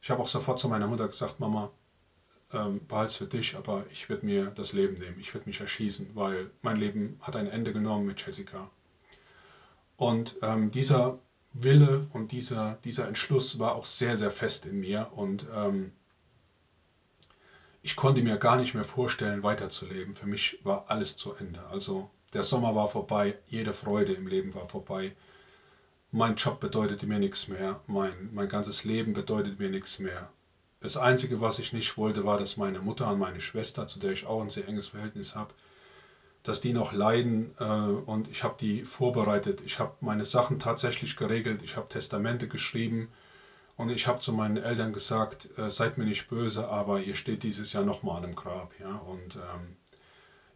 [0.00, 1.70] Ich habe auch sofort zu meiner Mutter gesagt, Mama,
[2.52, 5.18] ähm, behalte es für dich, aber ich werde mir das Leben nehmen.
[5.20, 8.70] Ich werde mich erschießen, weil mein Leben hat ein Ende genommen mit Jessica.
[9.96, 11.18] Und ähm, dieser
[11.52, 15.92] Wille und dieser, dieser Entschluss war auch sehr, sehr fest in mir und ähm,
[17.82, 20.14] ich konnte mir gar nicht mehr vorstellen, weiterzuleben.
[20.14, 21.64] Für mich war alles zu Ende.
[21.68, 25.12] Also der Sommer war vorbei, jede Freude im Leben war vorbei.
[26.10, 30.30] Mein Job bedeutete mir nichts mehr, mein, mein ganzes Leben bedeutete mir nichts mehr.
[30.80, 34.12] Das Einzige, was ich nicht wollte, war, dass meine Mutter und meine Schwester, zu der
[34.12, 35.52] ich auch ein sehr enges Verhältnis habe,
[36.44, 39.60] dass die noch leiden äh, und ich habe die vorbereitet.
[39.66, 41.62] Ich habe meine Sachen tatsächlich geregelt.
[41.62, 43.08] Ich habe Testamente geschrieben
[43.76, 47.42] und ich habe zu meinen Eltern gesagt, äh, seid mir nicht böse, aber ihr steht
[47.42, 48.72] dieses Jahr nochmal an einem Grab.
[48.80, 48.96] Ja?
[48.96, 49.76] Und ähm,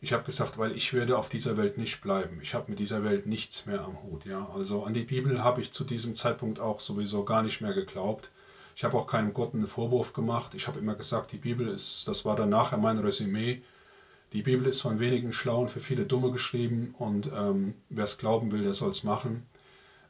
[0.02, 2.40] ich habe gesagt, weil ich werde auf dieser Welt nicht bleiben.
[2.42, 4.24] Ich habe mit dieser Welt nichts mehr am Hut.
[4.24, 4.50] Ja?
[4.52, 8.32] Also an die Bibel habe ich zu diesem Zeitpunkt auch sowieso gar nicht mehr geglaubt.
[8.74, 10.54] Ich habe auch keinem Gott einen Vorwurf gemacht.
[10.54, 13.62] Ich habe immer gesagt, die Bibel ist, das war dann nachher mein Resümee,
[14.32, 18.50] die Bibel ist von wenigen Schlauen für viele Dumme geschrieben und ähm, wer es glauben
[18.50, 19.46] will, der soll es machen.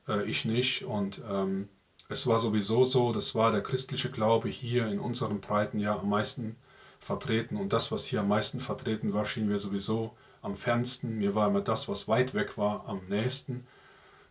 [0.08, 0.84] Äh, ich nicht.
[0.84, 1.68] Und ähm,
[2.08, 6.08] es war sowieso so, das war der christliche Glaube hier in unseren Breiten ja am
[6.08, 6.56] meisten
[7.02, 7.56] vertreten.
[7.56, 11.18] Und das, was hier am meisten vertreten war, schien mir sowieso am fernsten.
[11.18, 13.66] Mir war immer das, was weit weg war, am nächsten.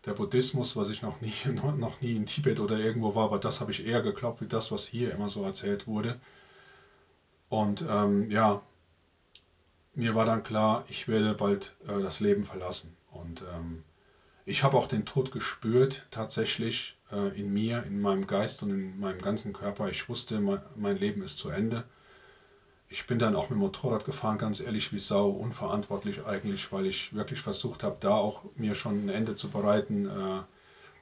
[0.05, 1.33] Der Buddhismus, was ich noch nie,
[1.77, 4.71] noch nie in Tibet oder irgendwo war, aber das habe ich eher geglaubt, wie das,
[4.71, 6.19] was hier immer so erzählt wurde.
[7.49, 8.61] Und ähm, ja,
[9.93, 12.95] mir war dann klar, ich werde bald äh, das Leben verlassen.
[13.11, 13.83] Und ähm,
[14.45, 18.99] ich habe auch den Tod gespürt, tatsächlich äh, in mir, in meinem Geist und in
[18.99, 19.89] meinem ganzen Körper.
[19.89, 21.83] Ich wusste, mein, mein Leben ist zu Ende.
[22.91, 26.85] Ich bin dann auch mit dem Motorrad gefahren, ganz ehrlich wie Sau, unverantwortlich eigentlich, weil
[26.85, 30.07] ich wirklich versucht habe, da auch mir schon ein Ende zu bereiten.
[30.07, 30.41] Äh,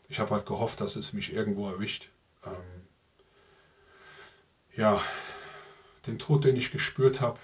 [0.07, 2.09] ich habe halt gehofft, dass es mich irgendwo erwischt.
[2.45, 2.87] Ähm,
[4.75, 5.01] ja,
[6.05, 7.39] den Tod, den ich gespürt habe,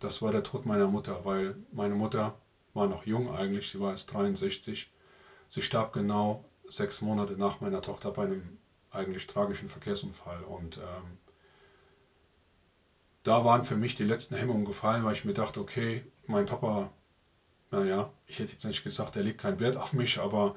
[0.00, 2.34] das war der Tod meiner Mutter, weil meine Mutter
[2.72, 4.90] war noch jung eigentlich, sie war erst 63.
[5.48, 8.56] Sie starb genau sechs Monate nach meiner Tochter bei einem
[8.90, 10.44] eigentlich tragischen Verkehrsunfall.
[10.44, 11.18] Und ähm,
[13.22, 16.90] da waren für mich die letzten Hemmungen gefallen, weil ich mir dachte, okay, mein Papa,
[17.70, 20.56] naja, ich hätte jetzt nicht gesagt, er legt keinen Wert auf mich, aber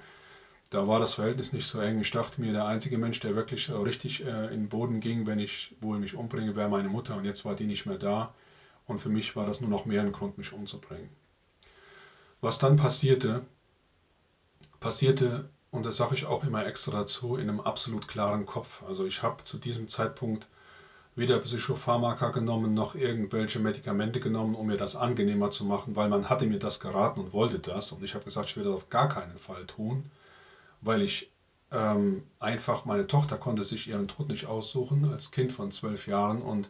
[0.69, 2.01] da war das Verhältnis nicht so eng.
[2.01, 5.39] Ich dachte mir, der einzige Mensch, der wirklich richtig äh, in den Boden ging, wenn
[5.39, 7.15] ich wohl mich umbringe, wäre meine Mutter.
[7.15, 8.33] Und jetzt war die nicht mehr da.
[8.87, 11.09] Und für mich war das nur noch mehr ein Grund, mich umzubringen.
[12.41, 13.45] Was dann passierte,
[14.79, 18.83] passierte, und das sage ich auch immer extra dazu, in einem absolut klaren Kopf.
[18.83, 20.47] Also ich habe zu diesem Zeitpunkt
[21.15, 26.29] weder Psychopharmaka genommen noch irgendwelche Medikamente genommen, um mir das angenehmer zu machen, weil man
[26.29, 27.91] hatte mir das geraten und wollte das.
[27.91, 30.11] Und ich habe gesagt, ich will das auf gar keinen Fall tun,
[30.81, 31.31] weil ich
[31.71, 36.41] ähm, einfach, meine Tochter konnte sich ihren Tod nicht aussuchen als Kind von zwölf Jahren
[36.41, 36.69] und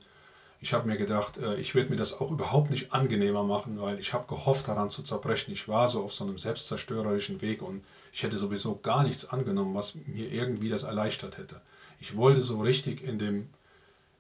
[0.62, 4.00] ich habe mir gedacht, äh, ich werde mir das auch überhaupt nicht angenehmer machen, weil
[4.00, 5.52] ich habe gehofft daran zu zerbrechen.
[5.54, 9.76] Ich war so auf so einem selbstzerstörerischen Weg und ich hätte sowieso gar nichts angenommen,
[9.76, 11.62] was mir irgendwie das erleichtert hätte.
[12.00, 13.50] Ich wollte so richtig in dem,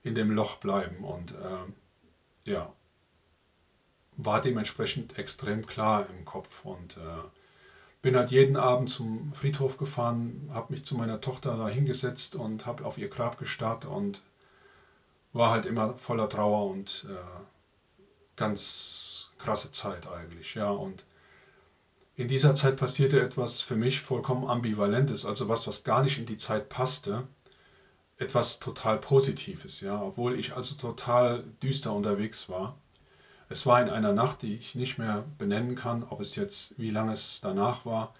[0.05, 1.03] in dem Loch bleiben.
[1.03, 2.71] Und äh, ja,
[4.15, 6.63] war dementsprechend extrem klar im Kopf.
[6.63, 7.27] Und äh,
[8.01, 12.67] bin halt jeden Abend zum Friedhof gefahren, habe mich zu meiner Tochter da hingesetzt und
[12.67, 14.21] habe auf ihr Grab gestarrt und
[15.33, 17.15] war halt immer voller Trauer und äh,
[18.35, 20.69] ganz krasse Zeit eigentlich, ja.
[20.69, 21.03] Und
[22.15, 26.27] in dieser Zeit passierte etwas für mich vollkommen ambivalentes, also was, was gar nicht in
[26.27, 27.27] die Zeit passte,
[28.17, 32.77] etwas total Positives, ja, obwohl ich also total düster unterwegs war.
[33.49, 36.89] Es war in einer Nacht, die ich nicht mehr benennen kann, ob es jetzt, wie
[36.89, 38.13] lange es danach war,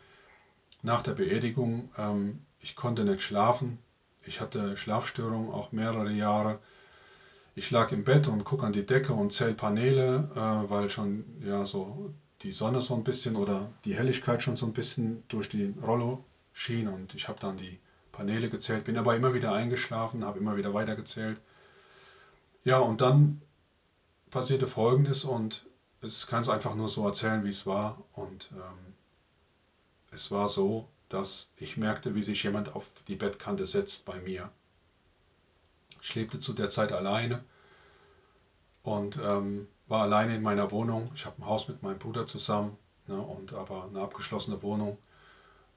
[0.84, 1.90] nach der Beerdigung.
[1.98, 3.80] Ähm, ich konnte nicht schlafen.
[4.24, 6.60] Ich hatte Schlafstörungen auch mehrere Jahre.
[7.56, 11.24] Ich lag im Bett und gucke an die Decke und zähle Paneele, äh, weil schon
[11.42, 15.50] ja so die Sonne so ein bisschen oder die Helligkeit schon so ein bisschen durch
[15.50, 17.80] die Rollo schien und ich habe dann die
[18.16, 21.42] Paneele gezählt, bin aber immer wieder eingeschlafen, habe immer wieder weitergezählt.
[22.64, 23.42] Ja, und dann
[24.32, 25.66] passierte Folgendes und
[26.02, 28.04] es kann es einfach nur so erzählen, wie es war.
[28.14, 28.94] Und ähm,
[30.12, 34.50] es war so, dass ich merkte, wie sich jemand auf die Bettkante setzt bei mir.
[36.02, 37.44] Ich lebte zu der Zeit alleine
[38.84, 41.12] und ähm, war alleine in meiner Wohnung.
[41.16, 44.98] Ich habe ein Haus mit meinem Bruder zusammen ne, und aber eine abgeschlossene Wohnung.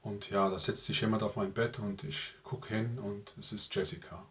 [0.01, 3.51] Und ja, da setzt sich jemand auf mein Bett und ich gucke hin und es
[3.51, 4.25] ist Jessica.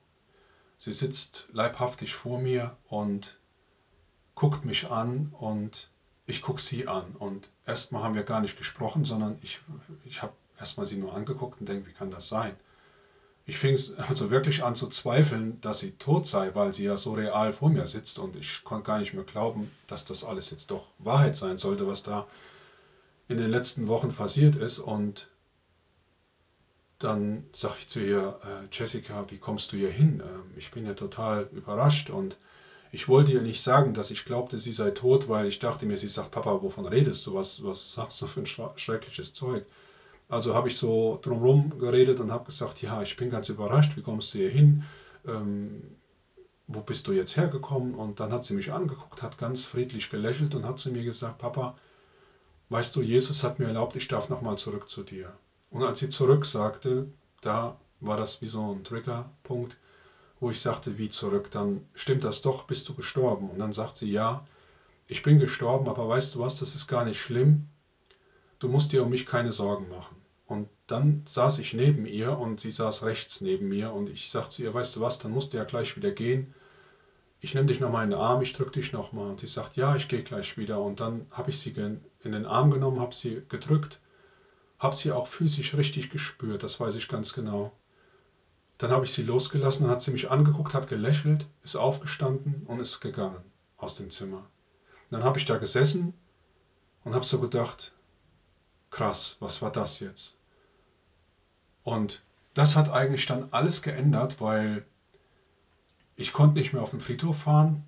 [0.79, 3.39] Sie sitzt leibhaftig vor mir und
[4.35, 5.91] guckt mich an und
[6.27, 7.17] ich gucke sie an.
[7.19, 9.61] Und erstmal haben wir gar nicht gesprochen, sondern ich,
[10.05, 12.55] ich habe erstmal sie nur angeguckt und denke, wie kann das sein?
[13.47, 13.79] Ich fing
[14.09, 17.71] also wirklich an zu zweifeln, dass sie tot sei, weil sie ja so real vor
[17.71, 21.35] mir sitzt und ich konnte gar nicht mehr glauben, dass das alles jetzt doch Wahrheit
[21.35, 22.27] sein sollte, was da
[23.27, 24.79] in den letzten Wochen passiert ist.
[24.79, 25.29] Und
[26.99, 30.23] dann sage ich zu ihr, äh, Jessica, wie kommst du hier hin?
[30.25, 32.37] Ähm, ich bin ja total überrascht und
[32.91, 35.97] ich wollte ihr nicht sagen, dass ich glaubte, sie sei tot, weil ich dachte mir,
[35.97, 37.35] sie sagt, Papa, wovon redest du?
[37.35, 39.65] Was, was sagst du für ein schreckliches Zeug?
[40.29, 44.03] Also habe ich so drumherum geredet und habe gesagt, ja, ich bin ganz überrascht, wie
[44.03, 44.85] kommst du hier hin?
[45.27, 45.83] Ähm,
[46.67, 47.95] wo bist du jetzt hergekommen?
[47.95, 51.39] Und dann hat sie mich angeguckt, hat ganz friedlich gelächelt und hat zu mir gesagt,
[51.39, 51.77] Papa,
[52.71, 55.33] weißt du, Jesus hat mir erlaubt, ich darf nochmal zurück zu dir.
[55.71, 57.09] Und als sie zurück sagte,
[57.41, 59.77] da war das wie so ein Triggerpunkt,
[60.41, 63.51] wo ich sagte, wie zurück, dann stimmt das doch, bist du gestorben.
[63.51, 64.45] Und dann sagt sie, ja,
[65.07, 67.69] ich bin gestorben, aber weißt du was, das ist gar nicht schlimm.
[68.59, 70.17] Du musst dir um mich keine Sorgen machen.
[70.47, 74.57] Und dann saß ich neben ihr und sie saß rechts neben mir und ich sagte
[74.57, 76.55] zu ihr, weißt du was, dann musst du ja gleich wieder gehen.
[77.41, 79.31] Ich nehme dich nochmal in den Arm, ich drücke dich nochmal.
[79.31, 80.81] Und sie sagt, ja, ich gehe gleich wieder.
[80.81, 84.01] Und dann habe ich sie in den Arm genommen, habe sie gedrückt,
[84.79, 87.73] habe sie auch physisch richtig gespürt, das weiß ich ganz genau.
[88.79, 92.79] Dann habe ich sie losgelassen, dann hat sie mich angeguckt, hat gelächelt, ist aufgestanden und
[92.79, 93.43] ist gegangen
[93.77, 94.47] aus dem Zimmer.
[95.11, 96.15] Dann habe ich da gesessen
[97.05, 97.93] und habe so gedacht,
[98.91, 100.37] krass, was war das jetzt?
[101.83, 102.23] Und
[102.55, 104.85] das hat eigentlich dann alles geändert, weil
[106.17, 107.85] ich konnte nicht mehr auf den Friedhof fahren,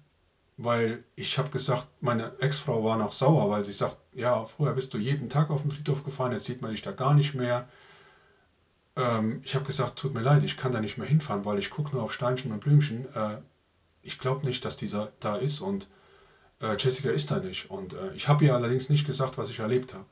[0.62, 4.92] weil ich habe gesagt, meine Ex-Frau war noch sauer, weil sie sagt, ja, früher bist
[4.92, 7.66] du jeden Tag auf den Friedhof gefahren, jetzt sieht man dich da gar nicht mehr.
[8.94, 11.70] Ähm, ich habe gesagt, tut mir leid, ich kann da nicht mehr hinfahren, weil ich
[11.70, 13.06] gucke nur auf Steinchen und Blümchen.
[13.14, 13.38] Äh,
[14.02, 15.88] ich glaube nicht, dass dieser da ist und
[16.60, 17.70] äh, Jessica ist da nicht.
[17.70, 20.06] Und äh, ich habe ihr allerdings nicht gesagt, was ich erlebt habe.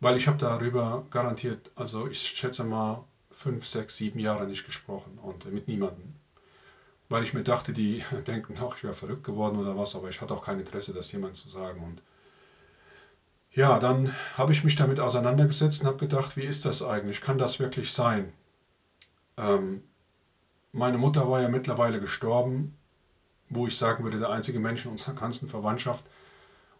[0.00, 5.18] Weil ich habe darüber garantiert, also ich schätze mal fünf, sechs, sieben Jahre nicht gesprochen
[5.22, 6.14] und äh, mit niemandem.
[7.08, 10.20] Weil ich mir dachte, die denken, ach, ich wäre verrückt geworden oder was, aber ich
[10.20, 11.82] hatte auch kein Interesse, das jemand zu sagen.
[11.82, 12.02] Und
[13.52, 17.20] ja, dann habe ich mich damit auseinandergesetzt und habe gedacht, wie ist das eigentlich?
[17.20, 18.32] Kann das wirklich sein?
[19.36, 19.82] Ähm,
[20.72, 22.76] meine Mutter war ja mittlerweile gestorben,
[23.48, 26.04] wo ich sagen würde, der einzige Mensch in unserer ganzen Verwandtschaft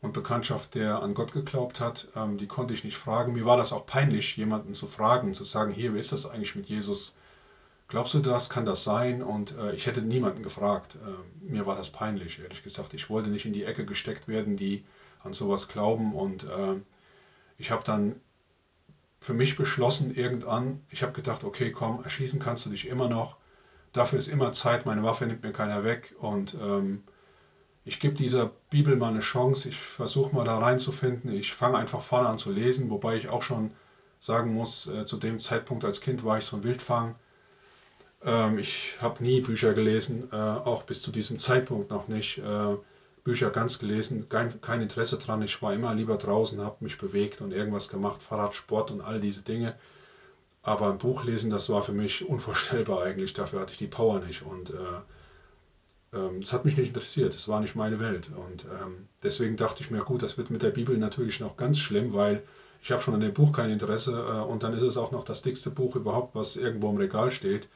[0.01, 3.33] und Bekanntschaft, der an Gott geglaubt hat, ähm, die konnte ich nicht fragen.
[3.33, 6.55] Mir war das auch peinlich, jemanden zu fragen, zu sagen, hier, wie ist das eigentlich
[6.55, 7.17] mit Jesus?
[7.88, 8.51] Glaubst du das?
[8.51, 9.22] Kann das sein?
[9.22, 10.96] Und äh, ich hätte niemanden gefragt.
[10.96, 12.92] Äh, mir war das peinlich, ehrlich gesagt.
[12.92, 14.85] Ich wollte nicht in die Ecke gesteckt werden, die
[15.24, 16.14] an sowas glauben.
[16.14, 16.77] Und äh,
[17.57, 18.20] ich habe dann
[19.20, 23.37] für mich beschlossen, irgendwann, ich habe gedacht, okay, komm, erschießen kannst du dich immer noch.
[23.92, 26.14] Dafür ist immer Zeit, meine Waffe nimmt mir keiner weg.
[26.20, 27.05] Und ähm,
[27.87, 29.70] ich gebe dieser Bibel mal eine Chance.
[29.70, 31.33] Ich versuche mal da reinzufinden.
[31.33, 33.70] Ich fange einfach vorne an zu lesen, wobei ich auch schon
[34.20, 37.14] sagen muss, äh, zu dem Zeitpunkt als Kind war ich so ein Wildfang.
[38.24, 42.38] Ähm, ich habe nie Bücher gelesen, äh, auch bis zu diesem Zeitpunkt noch nicht.
[42.38, 42.76] Äh,
[43.24, 45.42] Bücher ganz gelesen, kein, kein Interesse dran.
[45.42, 49.42] Ich war immer lieber draußen, habe mich bewegt und irgendwas gemacht, Fahrradsport und all diese
[49.42, 49.74] Dinge.
[50.62, 53.35] Aber ein Buch lesen, das war für mich unvorstellbar eigentlich.
[53.35, 54.42] Dafür hatte ich die Power nicht.
[54.42, 57.35] Und äh, ähm, es hat mich nicht interessiert.
[57.35, 58.31] Es war nicht meine Welt.
[58.35, 61.78] Und ähm, deswegen dachte ich mir, gut, das wird mit der Bibel natürlich noch ganz
[61.78, 62.42] schlimm, weil
[62.83, 64.12] ich habe schon an dem Buch kein Interesse.
[64.12, 67.31] Äh, und dann ist es auch noch das dickste Buch überhaupt, was irgendwo im Regal
[67.31, 67.68] steht.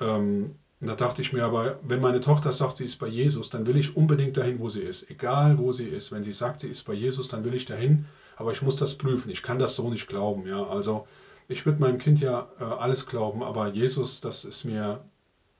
[0.00, 3.66] Ähm, da dachte ich mir aber, wenn meine Tochter sagt, sie ist bei Jesus, dann
[3.66, 5.08] will ich unbedingt dahin, wo sie ist.
[5.10, 6.10] Egal, wo sie ist.
[6.10, 8.06] Wenn sie sagt, sie ist bei Jesus, dann will ich dahin.
[8.36, 9.30] Aber ich muss das prüfen.
[9.30, 10.46] Ich kann das so nicht glauben.
[10.46, 11.06] Ja, also
[11.48, 15.04] ich würde meinem Kind ja äh, alles glauben, aber Jesus, das ist mir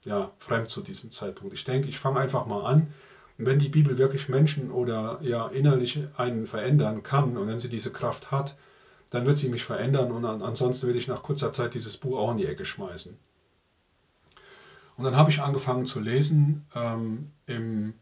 [0.03, 1.53] ja fremd zu diesem Zeitpunkt.
[1.53, 2.93] Ich denke, ich fange einfach mal an.
[3.37, 7.69] Und wenn die Bibel wirklich Menschen oder ja innerlich einen verändern kann und wenn sie
[7.69, 8.55] diese Kraft hat,
[9.09, 12.17] dann wird sie mich verändern und an, ansonsten will ich nach kurzer Zeit dieses Buch
[12.17, 13.17] auch in die Ecke schmeißen.
[14.97, 16.65] Und dann habe ich angefangen zu lesen.
[16.75, 17.95] Ähm, Im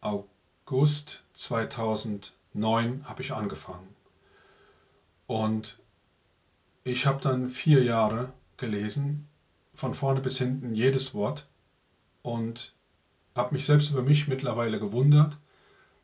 [0.00, 3.88] August 2009 habe ich angefangen.
[5.26, 5.78] Und
[6.84, 9.28] ich habe dann vier Jahre gelesen,
[9.74, 11.48] von vorne bis hinten jedes Wort.
[12.22, 12.74] Und
[13.34, 15.38] habe mich selbst über mich mittlerweile gewundert,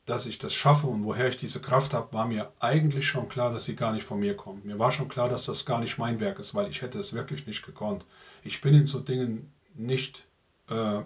[0.04, 3.52] dass ich das schaffe und woher ich diese Kraft habe, war mir eigentlich schon klar,
[3.52, 4.64] dass sie gar nicht von mir kommt.
[4.64, 7.12] Mir war schon klar, dass das gar nicht mein Werk ist, weil ich hätte es
[7.12, 8.04] wirklich nicht gekonnt.
[8.42, 10.24] Ich bin in so Dingen nicht
[10.68, 11.00] äh,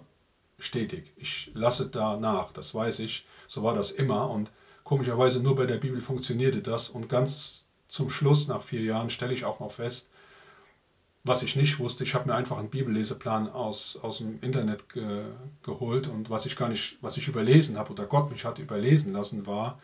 [0.59, 1.13] stetig.
[1.17, 3.25] Ich lasse da nach, das weiß ich.
[3.47, 4.51] So war das immer und
[4.83, 9.33] komischerweise nur bei der Bibel funktionierte das und ganz zum Schluss, nach vier Jahren, stelle
[9.33, 10.09] ich auch noch fest,
[11.27, 15.25] was ich nicht wusste, ich habe mir einfach einen Bibelleseplan aus, aus dem Internet ge,
[15.61, 19.13] geholt und was ich gar nicht, was ich überlesen habe oder Gott mich hat überlesen
[19.13, 19.79] lassen, war,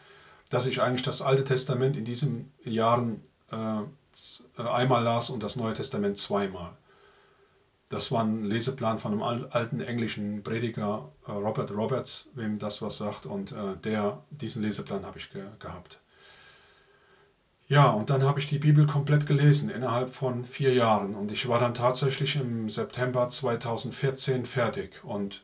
[0.50, 5.74] dass ich eigentlich das Alte Testament in diesen Jahren äh, einmal las und das Neue
[5.74, 6.78] Testament zweimal.
[7.94, 12.98] Das war ein Leseplan von einem alten englischen Prediger, äh, Robert Roberts, wem das was
[12.98, 13.28] sagt.
[13.28, 16.00] Und äh, der, diesen Leseplan habe ich ge gehabt.
[17.68, 21.14] Ja, und dann habe ich die Bibel komplett gelesen innerhalb von vier Jahren.
[21.14, 25.44] Und ich war dann tatsächlich im September 2014 fertig und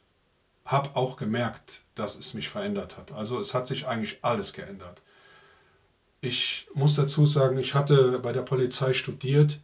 [0.66, 3.12] habe auch gemerkt, dass es mich verändert hat.
[3.12, 5.04] Also es hat sich eigentlich alles geändert.
[6.20, 9.62] Ich muss dazu sagen, ich hatte bei der Polizei studiert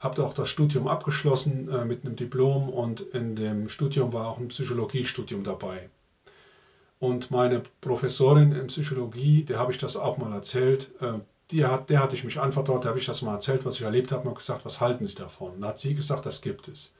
[0.00, 4.38] habe auch das Studium abgeschlossen äh, mit einem Diplom und in dem Studium war auch
[4.38, 5.88] ein Psychologiestudium dabei.
[6.98, 11.14] Und meine Professorin in Psychologie, der habe ich das auch mal erzählt, äh,
[11.50, 13.82] die hat, der hatte ich mich anvertraut, da habe ich das mal erzählt, was ich
[13.82, 15.52] erlebt habe, und gesagt, was halten Sie davon?
[15.52, 16.94] Und hat sie gesagt, das gibt es.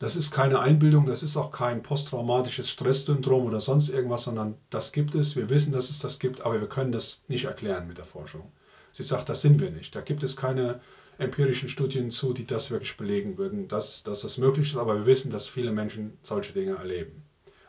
[0.00, 4.90] Das ist keine Einbildung, das ist auch kein posttraumatisches Stresssyndrom oder sonst irgendwas, sondern das
[4.90, 5.36] gibt es.
[5.36, 8.50] Wir wissen, dass es das gibt, aber wir können das nicht erklären mit der Forschung.
[8.90, 9.94] Sie sagt, das sind wir nicht.
[9.94, 10.80] Da gibt es keine
[11.18, 14.76] empirischen Studien zu, die das wirklich belegen würden, dass, dass das möglich ist.
[14.76, 17.22] Aber wir wissen, dass viele Menschen solche Dinge erleben.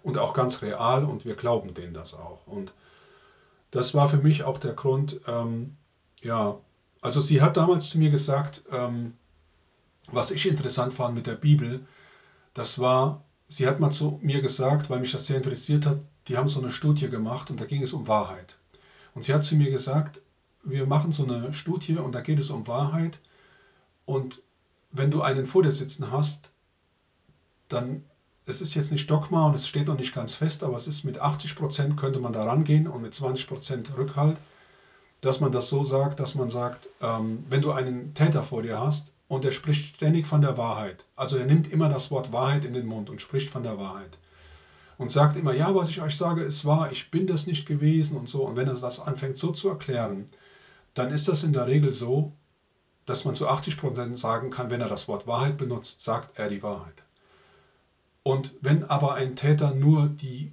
[0.04, 2.46] Und auch ganz real und wir glauben denen das auch.
[2.48, 2.74] Und
[3.72, 5.78] das war für mich auch der Grund, ähm,
[6.22, 6.58] ja,
[7.02, 9.14] also sie hat damals zu mir gesagt, ähm,
[10.12, 11.86] was ich interessant fand mit der Bibel,
[12.54, 16.38] das war, sie hat mal zu mir gesagt, weil mich das sehr interessiert hat, die
[16.38, 18.58] haben so eine Studie gemacht und da ging es um Wahrheit.
[19.14, 20.22] Und sie hat zu mir gesagt,
[20.66, 23.20] wir machen so eine Studie und da geht es um Wahrheit.
[24.06, 24.42] Und
[24.92, 26.52] wenn du einen vor dir sitzen hast,
[27.70, 28.04] dann,
[28.46, 31.04] es ist jetzt nicht Dogma und es steht noch nicht ganz fest, aber es ist
[31.04, 34.38] mit 80 Prozent könnte man da rangehen und mit 20 Prozent Rückhalt,
[35.22, 38.80] dass man das so sagt, dass man sagt, ähm, wenn du einen Täter vor dir
[38.80, 42.66] hast und er spricht ständig von der Wahrheit, also er nimmt immer das Wort Wahrheit
[42.66, 44.18] in den Mund und spricht von der Wahrheit
[44.98, 48.18] und sagt immer, ja, was ich euch sage, ist wahr, ich bin das nicht gewesen
[48.18, 48.44] und so.
[48.46, 50.26] Und wenn er das anfängt so zu erklären,
[50.96, 52.34] dann ist das in der Regel so,
[53.06, 56.64] dass man zu 80% sagen kann, wenn er das Wort Wahrheit benutzt, sagt er die
[56.64, 57.04] Wahrheit.
[58.24, 60.52] Und wenn aber ein Täter nur die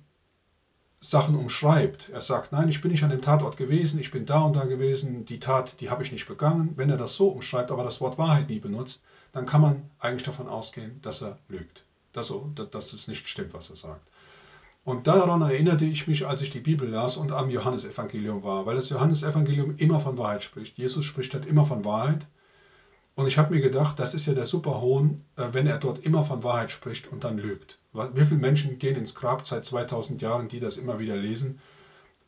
[1.00, 4.40] Sachen umschreibt, er sagt, nein, ich bin nicht an dem Tatort gewesen, ich bin da
[4.40, 7.70] und da gewesen, die Tat, die habe ich nicht begangen, wenn er das so umschreibt,
[7.70, 11.84] aber das Wort Wahrheit nie benutzt, dann kann man eigentlich davon ausgehen, dass er lügt,
[12.12, 12.32] dass,
[12.70, 14.06] dass es nicht stimmt, was er sagt.
[14.84, 18.74] Und daran erinnerte ich mich, als ich die Bibel las und am Johannesevangelium war, weil
[18.74, 20.76] das Johannesevangelium immer von Wahrheit spricht.
[20.76, 22.26] Jesus spricht dort immer von Wahrheit.
[23.14, 26.24] Und ich habe mir gedacht, das ist ja der Superhohn, äh, wenn er dort immer
[26.24, 27.78] von Wahrheit spricht und dann lügt.
[27.92, 31.60] Wie viele Menschen gehen ins Grab seit 2000 Jahren, die das immer wieder lesen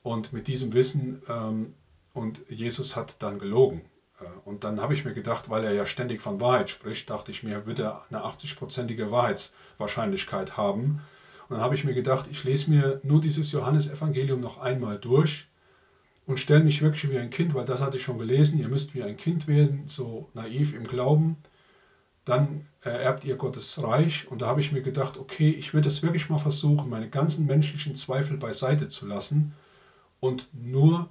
[0.02, 1.74] und mit diesem Wissen ähm,
[2.12, 3.80] und Jesus hat dann gelogen.
[4.20, 7.30] Äh, und dann habe ich mir gedacht, weil er ja ständig von Wahrheit spricht, dachte
[7.30, 11.00] ich mir, wird er eine 80-prozentige Wahrheitswahrscheinlichkeit haben.
[11.48, 15.48] Und dann habe ich mir gedacht, ich lese mir nur dieses Johannesevangelium noch einmal durch
[16.26, 18.94] und stelle mich wirklich wie ein Kind, weil das hatte ich schon gelesen, ihr müsst
[18.94, 21.36] wie ein Kind werden, so naiv im Glauben.
[22.24, 24.26] Dann ererbt ihr Gottes Reich.
[24.30, 27.44] Und da habe ich mir gedacht, okay, ich würde es wirklich mal versuchen, meine ganzen
[27.44, 29.52] menschlichen Zweifel beiseite zu lassen
[30.20, 31.10] und nur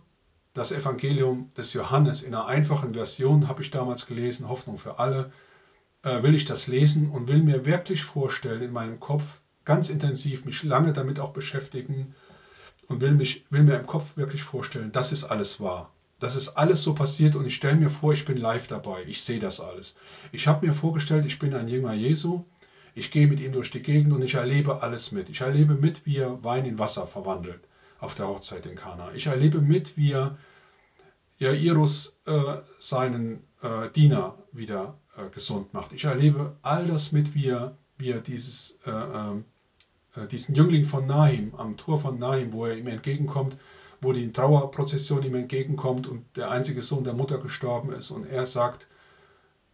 [0.53, 5.31] das Evangelium des Johannes in einer einfachen Version, habe ich damals gelesen, Hoffnung für alle,
[6.03, 10.45] äh, will ich das lesen und will mir wirklich vorstellen in meinem Kopf, ganz intensiv
[10.45, 12.15] mich lange damit auch beschäftigen
[12.87, 15.91] und will, mich, will mir im Kopf wirklich vorstellen, das ist alles wahr.
[16.19, 19.03] Das ist alles so passiert und ich stelle mir vor, ich bin live dabei.
[19.07, 19.95] Ich sehe das alles.
[20.31, 22.45] Ich habe mir vorgestellt, ich bin ein Jünger Jesu.
[22.95, 25.27] Ich gehe mit ihm durch die Gegend und ich erlebe alles mit.
[25.29, 27.61] Ich erlebe mit, wie er Wein in Wasser verwandelt
[27.99, 29.11] auf der Hochzeit in Kana.
[29.13, 30.37] Ich erlebe mit, wie er
[31.39, 35.93] Jairus äh, seinen äh, Diener wieder äh, gesund macht.
[35.93, 39.52] Ich erlebe all das mit, wie er, wie er dieses äh, ähm, äh,
[40.31, 43.57] diesen Jüngling von Nahim, am Tor von Nahim, wo er ihm entgegenkommt,
[44.01, 48.11] wo die Trauerprozession ihm entgegenkommt und der einzige Sohn der Mutter gestorben ist.
[48.11, 48.87] Und er sagt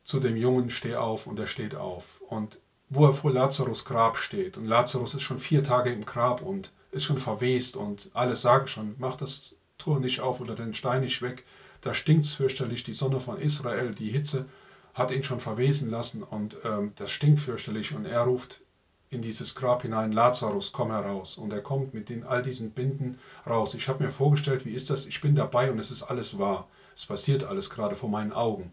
[0.03, 2.21] zu dem Jungen, steh auf und er steht auf.
[2.21, 2.59] Und
[2.89, 6.71] wo er vor Lazarus Grab steht und Lazarus ist schon vier Tage im Grab und
[6.91, 11.01] ist schon verwest und alle sagen schon, mach das Tor nicht auf oder den Stein
[11.01, 11.45] nicht weg,
[11.81, 14.45] da stinkt es fürchterlich, die Sonne von Israel, die Hitze
[14.93, 17.95] hat ihn schon verwesen lassen und ähm, das stinkt fürchterlich.
[17.95, 18.61] Und er ruft
[19.09, 21.37] in dieses Grab hinein, Lazarus, komm heraus.
[21.37, 23.73] Und er kommt mit den, all diesen Binden raus.
[23.73, 25.07] Ich habe mir vorgestellt, wie ist das?
[25.07, 26.67] Ich bin dabei und es ist alles wahr.
[26.95, 28.71] Es passiert alles gerade vor meinen Augen.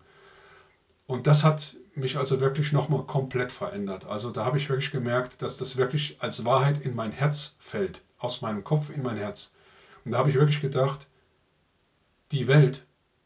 [1.07, 4.05] Und das hat mich also wirklich nochmal komplett verändert.
[4.05, 8.03] Also da habe ich wirklich gemerkt, dass das wirklich als Wahrheit in mein Herz fällt,
[8.18, 9.55] aus meinem Kopf in mein Herz.
[10.05, 11.07] Und da habe ich wirklich gedacht,
[12.32, 12.84] die Welt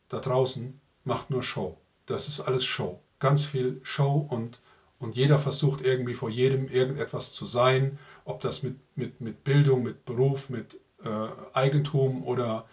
[0.09, 1.79] da draußen macht nur Show.
[2.07, 3.01] Das ist alles Show.
[3.19, 4.61] Ganz viel Show und
[5.01, 9.83] und jeder versucht irgendwie vor jedem irgendetwas zu sein, ob das mit, mit, mit Bildung,
[9.83, 11.09] mit Beruf, mit äh,
[11.55, 12.67] Eigentum oder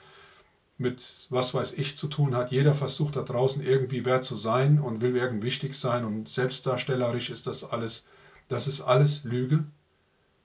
[0.78, 2.52] mit was weiß ich zu tun hat.
[2.52, 7.30] Jeder versucht da draußen irgendwie wer zu sein und will irgendwie wichtig sein und selbstdarstellerisch
[7.30, 8.06] ist das alles.
[8.50, 9.64] Das ist alles Lüge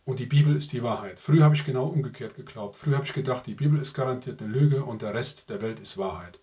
[0.05, 1.18] und die Bibel ist die Wahrheit.
[1.18, 2.76] Früher habe ich genau umgekehrt geglaubt.
[2.76, 5.80] Früher habe ich gedacht, die Bibel ist garantiert eine Lüge und der Rest der Welt
[5.80, 6.39] ist Wahrheit.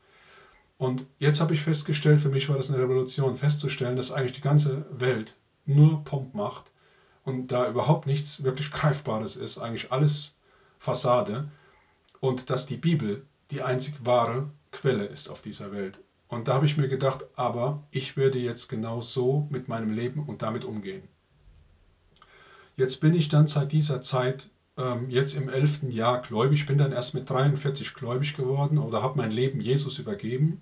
[0.79, 4.41] Und jetzt habe ich festgestellt, für mich war das eine Revolution, festzustellen, dass eigentlich die
[4.41, 6.71] ganze Welt nur Pomp macht
[7.25, 10.37] und da überhaupt nichts wirklich Greifbares ist, eigentlich alles
[10.79, 11.49] Fassade
[12.21, 15.99] und dass die Bibel die einzig wahre Quelle ist auf dieser Welt.
[16.29, 20.23] Und da habe ich mir gedacht, aber ich werde jetzt genau so mit meinem Leben
[20.27, 21.03] und damit umgehen.
[22.77, 26.93] Jetzt bin ich dann seit dieser Zeit ähm, jetzt im elften Jahr gläubig, bin dann
[26.93, 30.61] erst mit 43 gläubig geworden oder habe mein Leben Jesus übergeben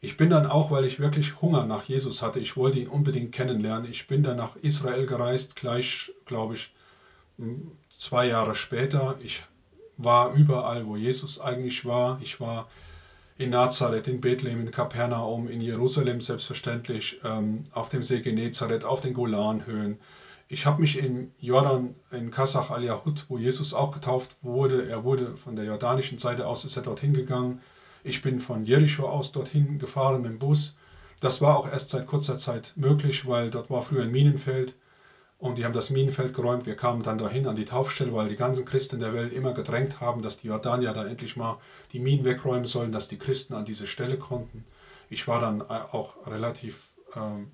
[0.00, 3.32] ich bin dann auch, weil ich wirklich Hunger nach Jesus hatte, ich wollte ihn unbedingt
[3.32, 3.90] kennenlernen.
[3.90, 6.72] Ich bin dann nach Israel gereist, gleich, glaube ich,
[7.88, 9.16] zwei Jahre später.
[9.22, 9.42] Ich
[9.98, 12.18] war überall, wo Jesus eigentlich war.
[12.22, 12.68] Ich war
[13.36, 19.00] in Nazareth, in Bethlehem, in Kapernaum, in Jerusalem selbstverständlich, ähm, auf dem See Genezareth, auf
[19.02, 19.98] den Golanhöhen.
[20.48, 25.36] Ich habe mich in Jordan, in Kasach al-Yahud, wo Jesus auch getauft wurde, er wurde
[25.36, 27.60] von der jordanischen Seite aus, ist er dorthin gegangen,
[28.02, 30.76] ich bin von Jericho aus dorthin gefahren mit dem Bus.
[31.20, 34.74] Das war auch erst seit kurzer Zeit möglich, weil dort war früher ein Minenfeld.
[35.38, 36.66] und die haben das Minenfeld geräumt.
[36.66, 40.00] Wir kamen dann dahin an die Taufstelle, weil die ganzen Christen der Welt immer gedrängt
[40.00, 41.58] haben, dass die Jordanier da endlich mal
[41.92, 44.66] die Minen wegräumen sollen, dass die Christen an diese Stelle konnten.
[45.08, 47.52] Ich war dann äh, auch relativ ähm,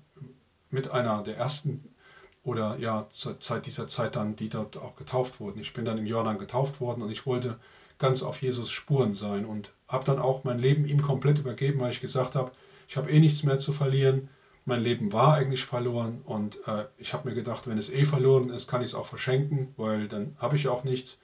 [0.69, 1.95] mit einer der ersten
[2.43, 5.59] oder ja, seit dieser Zeit dann, die dort auch getauft wurden.
[5.59, 7.57] Ich bin dann im Jordan getauft worden und ich wollte
[7.97, 11.91] ganz auf Jesus Spuren sein und habe dann auch mein Leben ihm komplett übergeben, weil
[11.91, 12.51] ich gesagt habe,
[12.87, 14.29] ich habe eh nichts mehr zu verlieren.
[14.65, 18.49] Mein Leben war eigentlich verloren und äh, ich habe mir gedacht, wenn es eh verloren
[18.49, 21.19] ist, kann ich es auch verschenken, weil dann habe ich auch nichts,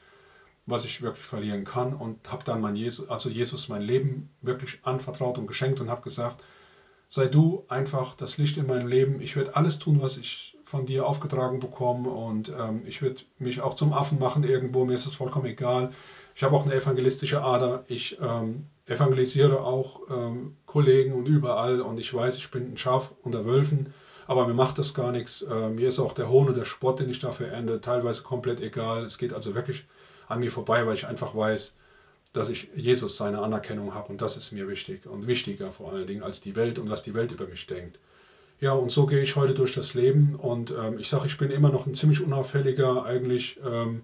[0.65, 4.79] was ich wirklich verlieren kann und habe dann mein Jesus, also Jesus mein Leben wirklich
[4.83, 6.41] anvertraut und geschenkt und habe gesagt,
[7.09, 9.21] sei du einfach das Licht in meinem Leben.
[9.21, 13.61] Ich werde alles tun, was ich von dir aufgetragen bekomme und ähm, ich werde mich
[13.61, 14.85] auch zum Affen machen irgendwo.
[14.85, 15.91] Mir ist das vollkommen egal.
[16.35, 17.85] Ich habe auch eine evangelistische Ader.
[17.87, 23.11] Ich ähm, evangelisiere auch ähm, Kollegen und überall und ich weiß, ich bin ein Schaf
[23.21, 23.93] unter Wölfen,
[24.27, 25.41] aber mir macht das gar nichts.
[25.43, 28.61] Äh, mir ist auch der Hohn und der Spott, den ich dafür ende, teilweise komplett
[28.61, 29.03] egal.
[29.05, 29.85] Es geht also wirklich
[30.27, 31.75] an mir vorbei, weil ich einfach weiß,
[32.33, 36.07] dass ich Jesus seine Anerkennung habe und das ist mir wichtig und wichtiger vor allen
[36.07, 37.99] Dingen als die Welt und was die Welt über mich denkt.
[38.59, 41.51] Ja, und so gehe ich heute durch das Leben und ähm, ich sage, ich bin
[41.51, 44.03] immer noch ein ziemlich unauffälliger, eigentlich ähm,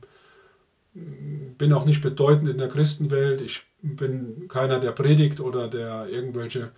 [1.57, 3.41] bin auch nicht bedeutend in der Christenwelt.
[3.41, 6.71] Ich bin keiner, der predigt oder der irgendwelche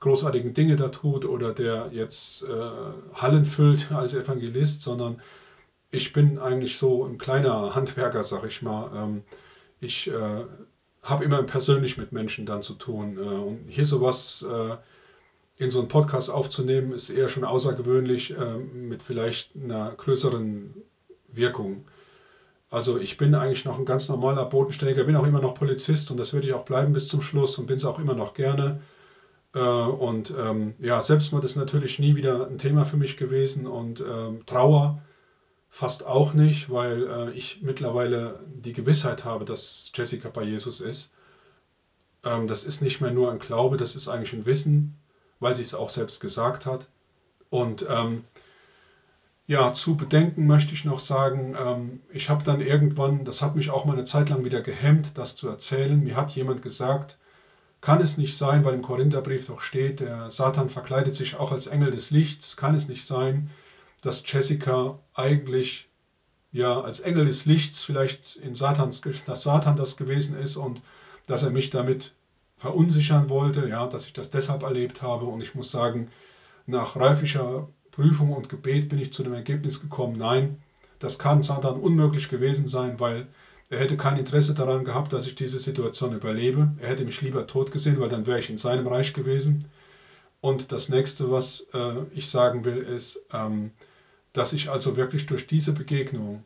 [0.00, 5.20] großartigen Dinge da tut oder der jetzt äh, Hallen füllt als Evangelist, sondern
[5.90, 8.90] ich bin eigentlich so ein kleiner Handwerker, sag ich mal.
[8.94, 9.22] Ähm,
[9.80, 10.44] ich äh,
[11.02, 13.16] habe immer persönlich mit Menschen dann zu tun.
[13.16, 14.76] Äh, und hier sowas äh,
[15.58, 20.74] in so einen Podcast aufzunehmen, ist eher schon außergewöhnlich äh, mit vielleicht einer größeren
[21.28, 21.84] Wirkung.
[22.70, 26.16] Also ich bin eigentlich noch ein ganz normaler Bodenständiger, bin auch immer noch Polizist und
[26.16, 28.80] das werde ich auch bleiben bis zum Schluss und bin es auch immer noch gerne.
[29.54, 34.00] Äh, und ähm, ja, Selbstmord ist natürlich nie wieder ein Thema für mich gewesen und
[34.00, 35.00] ähm, Trauer
[35.70, 41.12] fast auch nicht, weil äh, ich mittlerweile die Gewissheit habe, dass Jessica bei Jesus ist.
[42.24, 44.98] Ähm, das ist nicht mehr nur ein Glaube, das ist eigentlich ein Wissen,
[45.38, 46.88] weil sie es auch selbst gesagt hat.
[47.50, 48.24] Und ähm,
[49.46, 53.70] ja, zu bedenken möchte ich noch sagen, ähm, ich habe dann irgendwann, das hat mich
[53.70, 56.02] auch mal eine Zeit lang wieder gehemmt, das zu erzählen.
[56.02, 57.18] Mir hat jemand gesagt,
[57.80, 61.68] kann es nicht sein, weil im Korintherbrief doch steht, der Satan verkleidet sich auch als
[61.68, 63.50] Engel des Lichts, kann es nicht sein,
[64.00, 65.88] dass Jessica eigentlich
[66.50, 70.82] ja als Engel des Lichts vielleicht in Satans, dass Satan das gewesen ist und
[71.26, 72.14] dass er mich damit
[72.56, 75.26] verunsichern wollte, ja, dass ich das deshalb erlebt habe.
[75.26, 76.08] Und ich muss sagen,
[76.66, 80.58] nach reiflicher Prüfung und Gebet bin ich zu dem Ergebnis gekommen, nein,
[80.98, 83.26] das kann Satan unmöglich gewesen sein, weil
[83.70, 86.72] er hätte kein Interesse daran gehabt, dass ich diese Situation überlebe.
[86.78, 89.64] Er hätte mich lieber tot gesehen, weil dann wäre ich in seinem Reich gewesen.
[90.42, 93.70] Und das nächste, was äh, ich sagen will, ist, ähm,
[94.34, 96.44] dass ich also wirklich durch diese Begegnung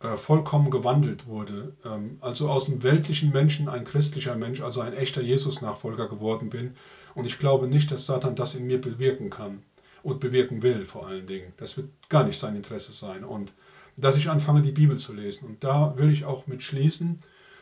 [0.00, 1.74] äh, vollkommen gewandelt wurde.
[1.84, 6.74] Ähm, also aus einem weltlichen Menschen ein christlicher Mensch, also ein echter Jesus-Nachfolger geworden bin.
[7.14, 9.62] Und ich glaube nicht, dass Satan das in mir bewirken kann
[10.06, 11.52] und bewirken will vor allen Dingen.
[11.56, 13.24] Das wird gar nicht sein Interesse sein.
[13.24, 13.52] Und
[13.96, 15.46] dass ich anfange, die Bibel zu lesen.
[15.46, 17.18] Und da will ich auch mit schließen.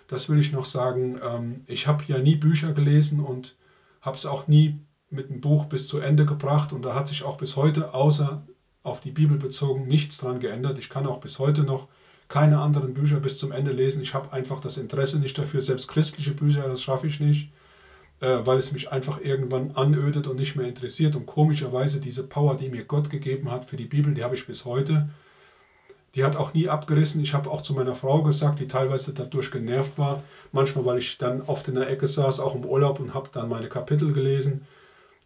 [0.08, 1.18] Das will ich noch sagen.
[1.24, 3.56] Ähm, ich habe ja nie Bücher gelesen und
[4.02, 4.78] habe es auch nie
[5.08, 6.74] mit einem Buch bis zu Ende gebracht.
[6.74, 8.46] Und da hat sich auch bis heute, außer
[8.82, 10.78] auf die Bibel bezogen, nichts dran geändert.
[10.78, 11.88] Ich kann auch bis heute noch
[12.28, 14.02] keine anderen Bücher bis zum Ende lesen.
[14.02, 15.62] Ich habe einfach das Interesse nicht dafür.
[15.62, 17.52] Selbst christliche Bücher, das schaffe ich nicht
[18.26, 21.16] weil es mich einfach irgendwann anödet und nicht mehr interessiert.
[21.16, 24.46] Und komischerweise diese Power, die mir Gott gegeben hat für die Bibel, die habe ich
[24.46, 25.08] bis heute.
[26.14, 27.20] Die hat auch nie abgerissen.
[27.20, 30.22] Ich habe auch zu meiner Frau gesagt, die teilweise dadurch genervt war.
[30.52, 33.48] Manchmal, weil ich dann oft in der Ecke saß, auch im Urlaub und habe dann
[33.48, 34.66] meine Kapitel gelesen.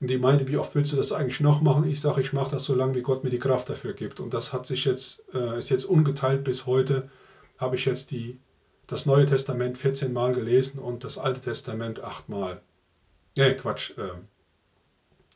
[0.01, 1.89] Und die meinte, wie oft willst du das eigentlich noch machen?
[1.89, 4.21] Ich sage, ich mache das so lange, wie Gott mir die Kraft dafür gibt.
[4.21, 7.11] Und das hat sich jetzt, äh, ist jetzt ungeteilt bis heute.
[7.59, 8.39] Habe ich jetzt die,
[8.87, 12.63] das Neue Testament 14 Mal gelesen und das Alte Testament 8 Mal.
[13.39, 13.97] Nee, Quatsch.
[13.97, 14.11] Äh,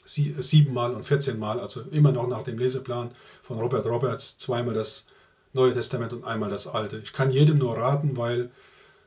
[0.05, 4.75] sie, siebenmal und 14 Mal, also immer noch nach dem Leseplan von Robert Roberts, zweimal
[4.75, 5.07] das
[5.55, 6.99] Neue Testament und einmal das Alte.
[7.05, 8.51] Ich kann jedem nur raten, weil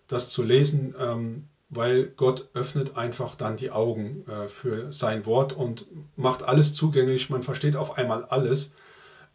[0.07, 5.53] das zu lesen, ähm, weil Gott öffnet einfach dann die Augen äh, für sein Wort
[5.53, 7.29] und macht alles zugänglich.
[7.29, 8.71] Man versteht auf einmal alles.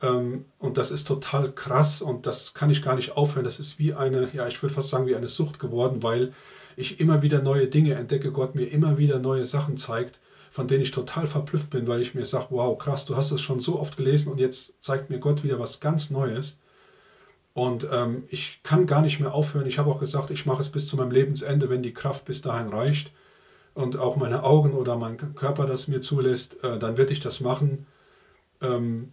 [0.00, 3.44] Ähm, und das ist total krass und das kann ich gar nicht aufhören.
[3.44, 6.32] Das ist wie eine, ja, ich würde fast sagen, wie eine Sucht geworden, weil
[6.81, 10.18] ich immer wieder neue Dinge entdecke, Gott mir immer wieder neue Sachen zeigt,
[10.51, 13.41] von denen ich total verblüfft bin, weil ich mir sage, wow, krass, du hast es
[13.41, 16.59] schon so oft gelesen und jetzt zeigt mir Gott wieder was ganz Neues.
[17.53, 19.66] Und ähm, ich kann gar nicht mehr aufhören.
[19.66, 22.43] Ich habe auch gesagt, ich mache es bis zu meinem Lebensende, wenn die Kraft bis
[22.43, 23.12] dahin reicht
[23.74, 27.41] und auch meine Augen oder mein Körper das mir zulässt, äh, dann werde ich das
[27.41, 27.87] machen.
[28.61, 29.12] Ähm,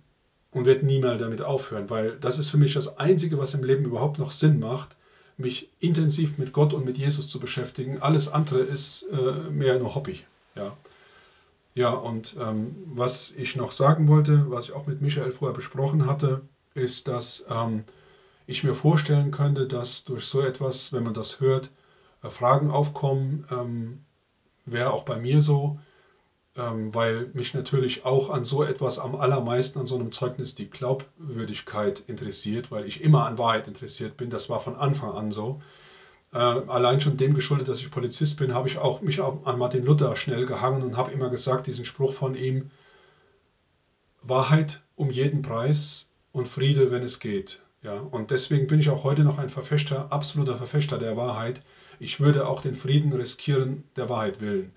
[0.52, 3.64] und werde nie mal damit aufhören, weil das ist für mich das Einzige, was im
[3.64, 4.96] Leben überhaupt noch Sinn macht,
[5.38, 8.02] mich intensiv mit Gott und mit Jesus zu beschäftigen.
[8.02, 10.22] Alles andere ist äh, mehr nur Hobby.
[10.56, 10.76] Ja,
[11.76, 16.08] ja und ähm, was ich noch sagen wollte, was ich auch mit Michael vorher besprochen
[16.08, 16.42] hatte,
[16.74, 17.84] ist, dass ähm,
[18.48, 21.70] ich mir vorstellen könnte, dass durch so etwas, wenn man das hört,
[22.24, 23.46] äh, Fragen aufkommen.
[23.52, 24.04] Ähm,
[24.66, 25.80] Wäre auch bei mir so,
[26.58, 30.70] ähm, weil mich natürlich auch an so etwas am allermeisten, an so einem Zeugnis, die
[30.70, 34.30] Glaubwürdigkeit interessiert, weil ich immer an Wahrheit interessiert bin.
[34.30, 35.62] Das war von Anfang an so.
[36.34, 39.86] Äh, allein schon dem geschuldet, dass ich Polizist bin, habe ich auch mich an Martin
[39.86, 42.72] Luther schnell gehangen und habe immer gesagt, diesen Spruch von ihm,
[44.24, 47.62] Wahrheit um jeden Preis und Friede, wenn es geht.
[47.84, 51.62] Ja, und deswegen bin ich auch heute noch ein Verfechter, absoluter Verfechter der Wahrheit.
[52.00, 54.74] Ich würde auch den Frieden riskieren, der Wahrheit willen.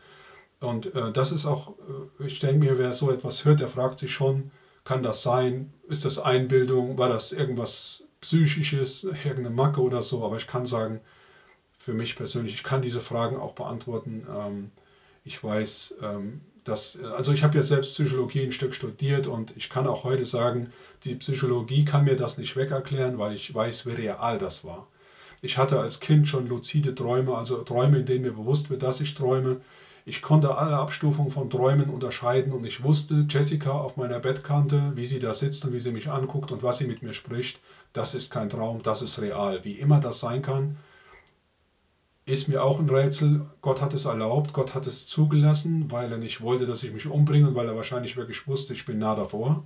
[0.61, 1.74] Und äh, das ist auch,
[2.20, 4.50] äh, ich denke mir, wer so etwas hört, der fragt sich schon,
[4.84, 5.72] kann das sein?
[5.88, 6.98] Ist das Einbildung?
[6.98, 10.24] War das irgendwas Psychisches, irgendeine Macke oder so?
[10.24, 11.00] Aber ich kann sagen,
[11.78, 14.26] für mich persönlich, ich kann diese Fragen auch beantworten.
[14.30, 14.70] Ähm,
[15.24, 19.70] ich weiß, ähm, dass, also ich habe ja selbst Psychologie ein Stück studiert und ich
[19.70, 20.72] kann auch heute sagen,
[21.04, 24.86] die Psychologie kann mir das nicht wegerklären, weil ich weiß, wie real das war.
[25.42, 29.00] Ich hatte als Kind schon luzide Träume, also Träume, in denen mir bewusst wird, dass
[29.00, 29.62] ich träume.
[30.11, 35.06] Ich konnte alle Abstufungen von Träumen unterscheiden und ich wusste, Jessica auf meiner Bettkante, wie
[35.06, 37.61] sie da sitzt und wie sie mich anguckt und was sie mit mir spricht,
[37.92, 39.62] das ist kein Traum, das ist real.
[39.62, 40.78] Wie immer das sein kann,
[42.26, 43.46] ist mir auch ein Rätsel.
[43.61, 47.06] Gott hat es erlaubt, Gott hat es zugelassen, weil er nicht wollte, dass ich mich
[47.06, 49.62] umbringe und weil er wahrscheinlich wirklich wusste, ich bin nah davor.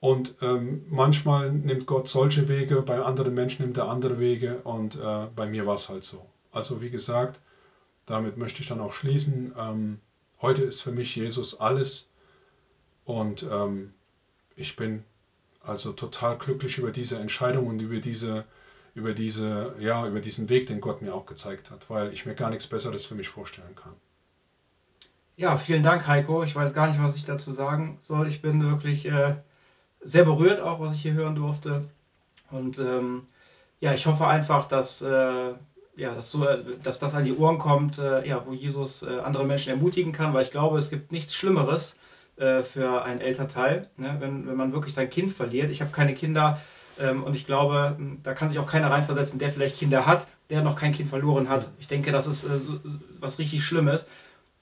[0.00, 4.96] Und ähm, manchmal nimmt Gott solche Wege, bei anderen Menschen nimmt er andere Wege und
[4.96, 6.26] äh, bei mir war es halt so.
[6.52, 7.40] Also wie gesagt,
[8.10, 9.54] damit möchte ich dann auch schließen.
[9.56, 10.00] Ähm,
[10.42, 12.10] heute ist für mich Jesus alles
[13.04, 13.94] und ähm,
[14.56, 15.04] ich bin
[15.62, 18.44] also total glücklich über diese Entscheidung und über diese,
[18.94, 22.34] über diese, ja, über diesen Weg, den Gott mir auch gezeigt hat, weil ich mir
[22.34, 23.94] gar nichts Besseres für mich vorstellen kann.
[25.36, 26.42] Ja, vielen Dank, Heiko.
[26.42, 28.28] Ich weiß gar nicht, was ich dazu sagen soll.
[28.28, 29.36] Ich bin wirklich äh,
[30.02, 31.88] sehr berührt, auch was ich hier hören durfte.
[32.50, 33.22] Und ähm,
[33.80, 35.54] ja, ich hoffe einfach, dass äh,
[36.00, 36.46] ja, dass, so,
[36.82, 40.32] dass das an die Ohren kommt, äh, ja, wo Jesus äh, andere Menschen ermutigen kann,
[40.32, 41.98] weil ich glaube, es gibt nichts Schlimmeres
[42.36, 45.70] äh, für einen Elternteil, ne, wenn, wenn man wirklich sein Kind verliert.
[45.70, 46.58] Ich habe keine Kinder
[46.98, 50.62] ähm, und ich glaube, da kann sich auch keiner reinversetzen, der vielleicht Kinder hat, der
[50.62, 51.70] noch kein Kind verloren hat.
[51.78, 52.80] Ich denke, das ist äh, so,
[53.18, 54.06] was richtig Schlimmes.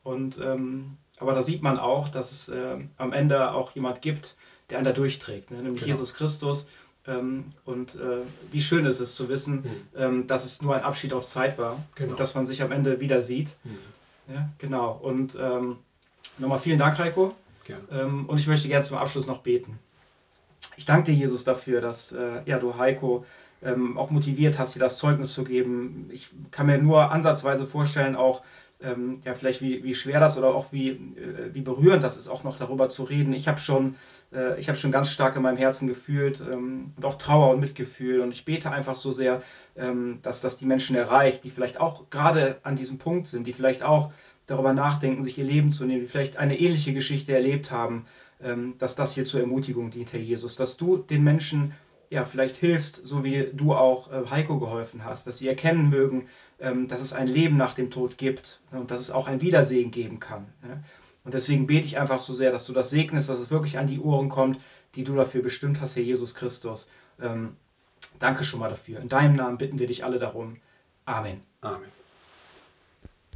[0.02, 4.34] Und, ähm, aber da sieht man auch, dass es äh, am Ende auch jemand gibt,
[4.70, 5.94] der einen da durchträgt, ne, nämlich genau.
[5.94, 6.72] Jesus Christus ähm,
[7.64, 9.70] und äh, wie schön ist es zu wissen, mhm.
[9.96, 12.10] ähm, dass es nur ein Abschied auf Zeit war genau.
[12.10, 13.54] und dass man sich am Ende wieder sieht.
[13.64, 14.34] Mhm.
[14.34, 14.98] Ja, genau.
[15.02, 15.76] Und ähm,
[16.38, 17.34] nochmal vielen Dank, Heiko.
[17.90, 19.78] Ähm, und ich möchte gerne zum Abschluss noch beten.
[20.76, 23.24] Ich danke dir, Jesus, dafür, dass äh, ja, du Heiko
[23.62, 26.08] ähm, auch motiviert hast, dir das Zeugnis zu geben.
[26.12, 28.42] Ich kann mir nur ansatzweise vorstellen, auch
[28.80, 32.28] ähm, ja, vielleicht wie, wie schwer das oder auch wie, äh, wie berührend das ist,
[32.28, 33.32] auch noch darüber zu reden.
[33.32, 33.96] Ich habe schon,
[34.32, 38.20] äh, ich schon ganz stark in meinem Herzen gefühlt ähm, und auch Trauer und Mitgefühl.
[38.20, 39.42] Und ich bete einfach so sehr,
[39.76, 43.52] ähm, dass das die Menschen erreicht, die vielleicht auch gerade an diesem Punkt sind, die
[43.52, 44.12] vielleicht auch
[44.46, 48.06] darüber nachdenken, sich ihr Leben zu nehmen, die vielleicht eine ähnliche Geschichte erlebt haben,
[48.40, 51.74] ähm, dass das hier zur Ermutigung dient, Herr Jesus, dass du den Menschen
[52.10, 56.28] ja, vielleicht hilfst, so wie du auch äh, Heiko geholfen hast, dass sie erkennen mögen,
[56.58, 59.90] dass es ein Leben nach dem Tod gibt ne, und dass es auch ein Wiedersehen
[59.90, 60.46] geben kann.
[60.62, 60.82] Ne?
[61.24, 63.86] Und deswegen bete ich einfach so sehr, dass du das segnest, dass es wirklich an
[63.86, 64.60] die Ohren kommt,
[64.94, 66.88] die du dafür bestimmt hast, Herr Jesus Christus.
[67.20, 67.56] Ähm,
[68.18, 69.00] danke schon mal dafür.
[69.00, 70.56] In deinem Namen bitten wir dich alle darum.
[71.04, 71.40] Amen.
[71.60, 71.97] Amen.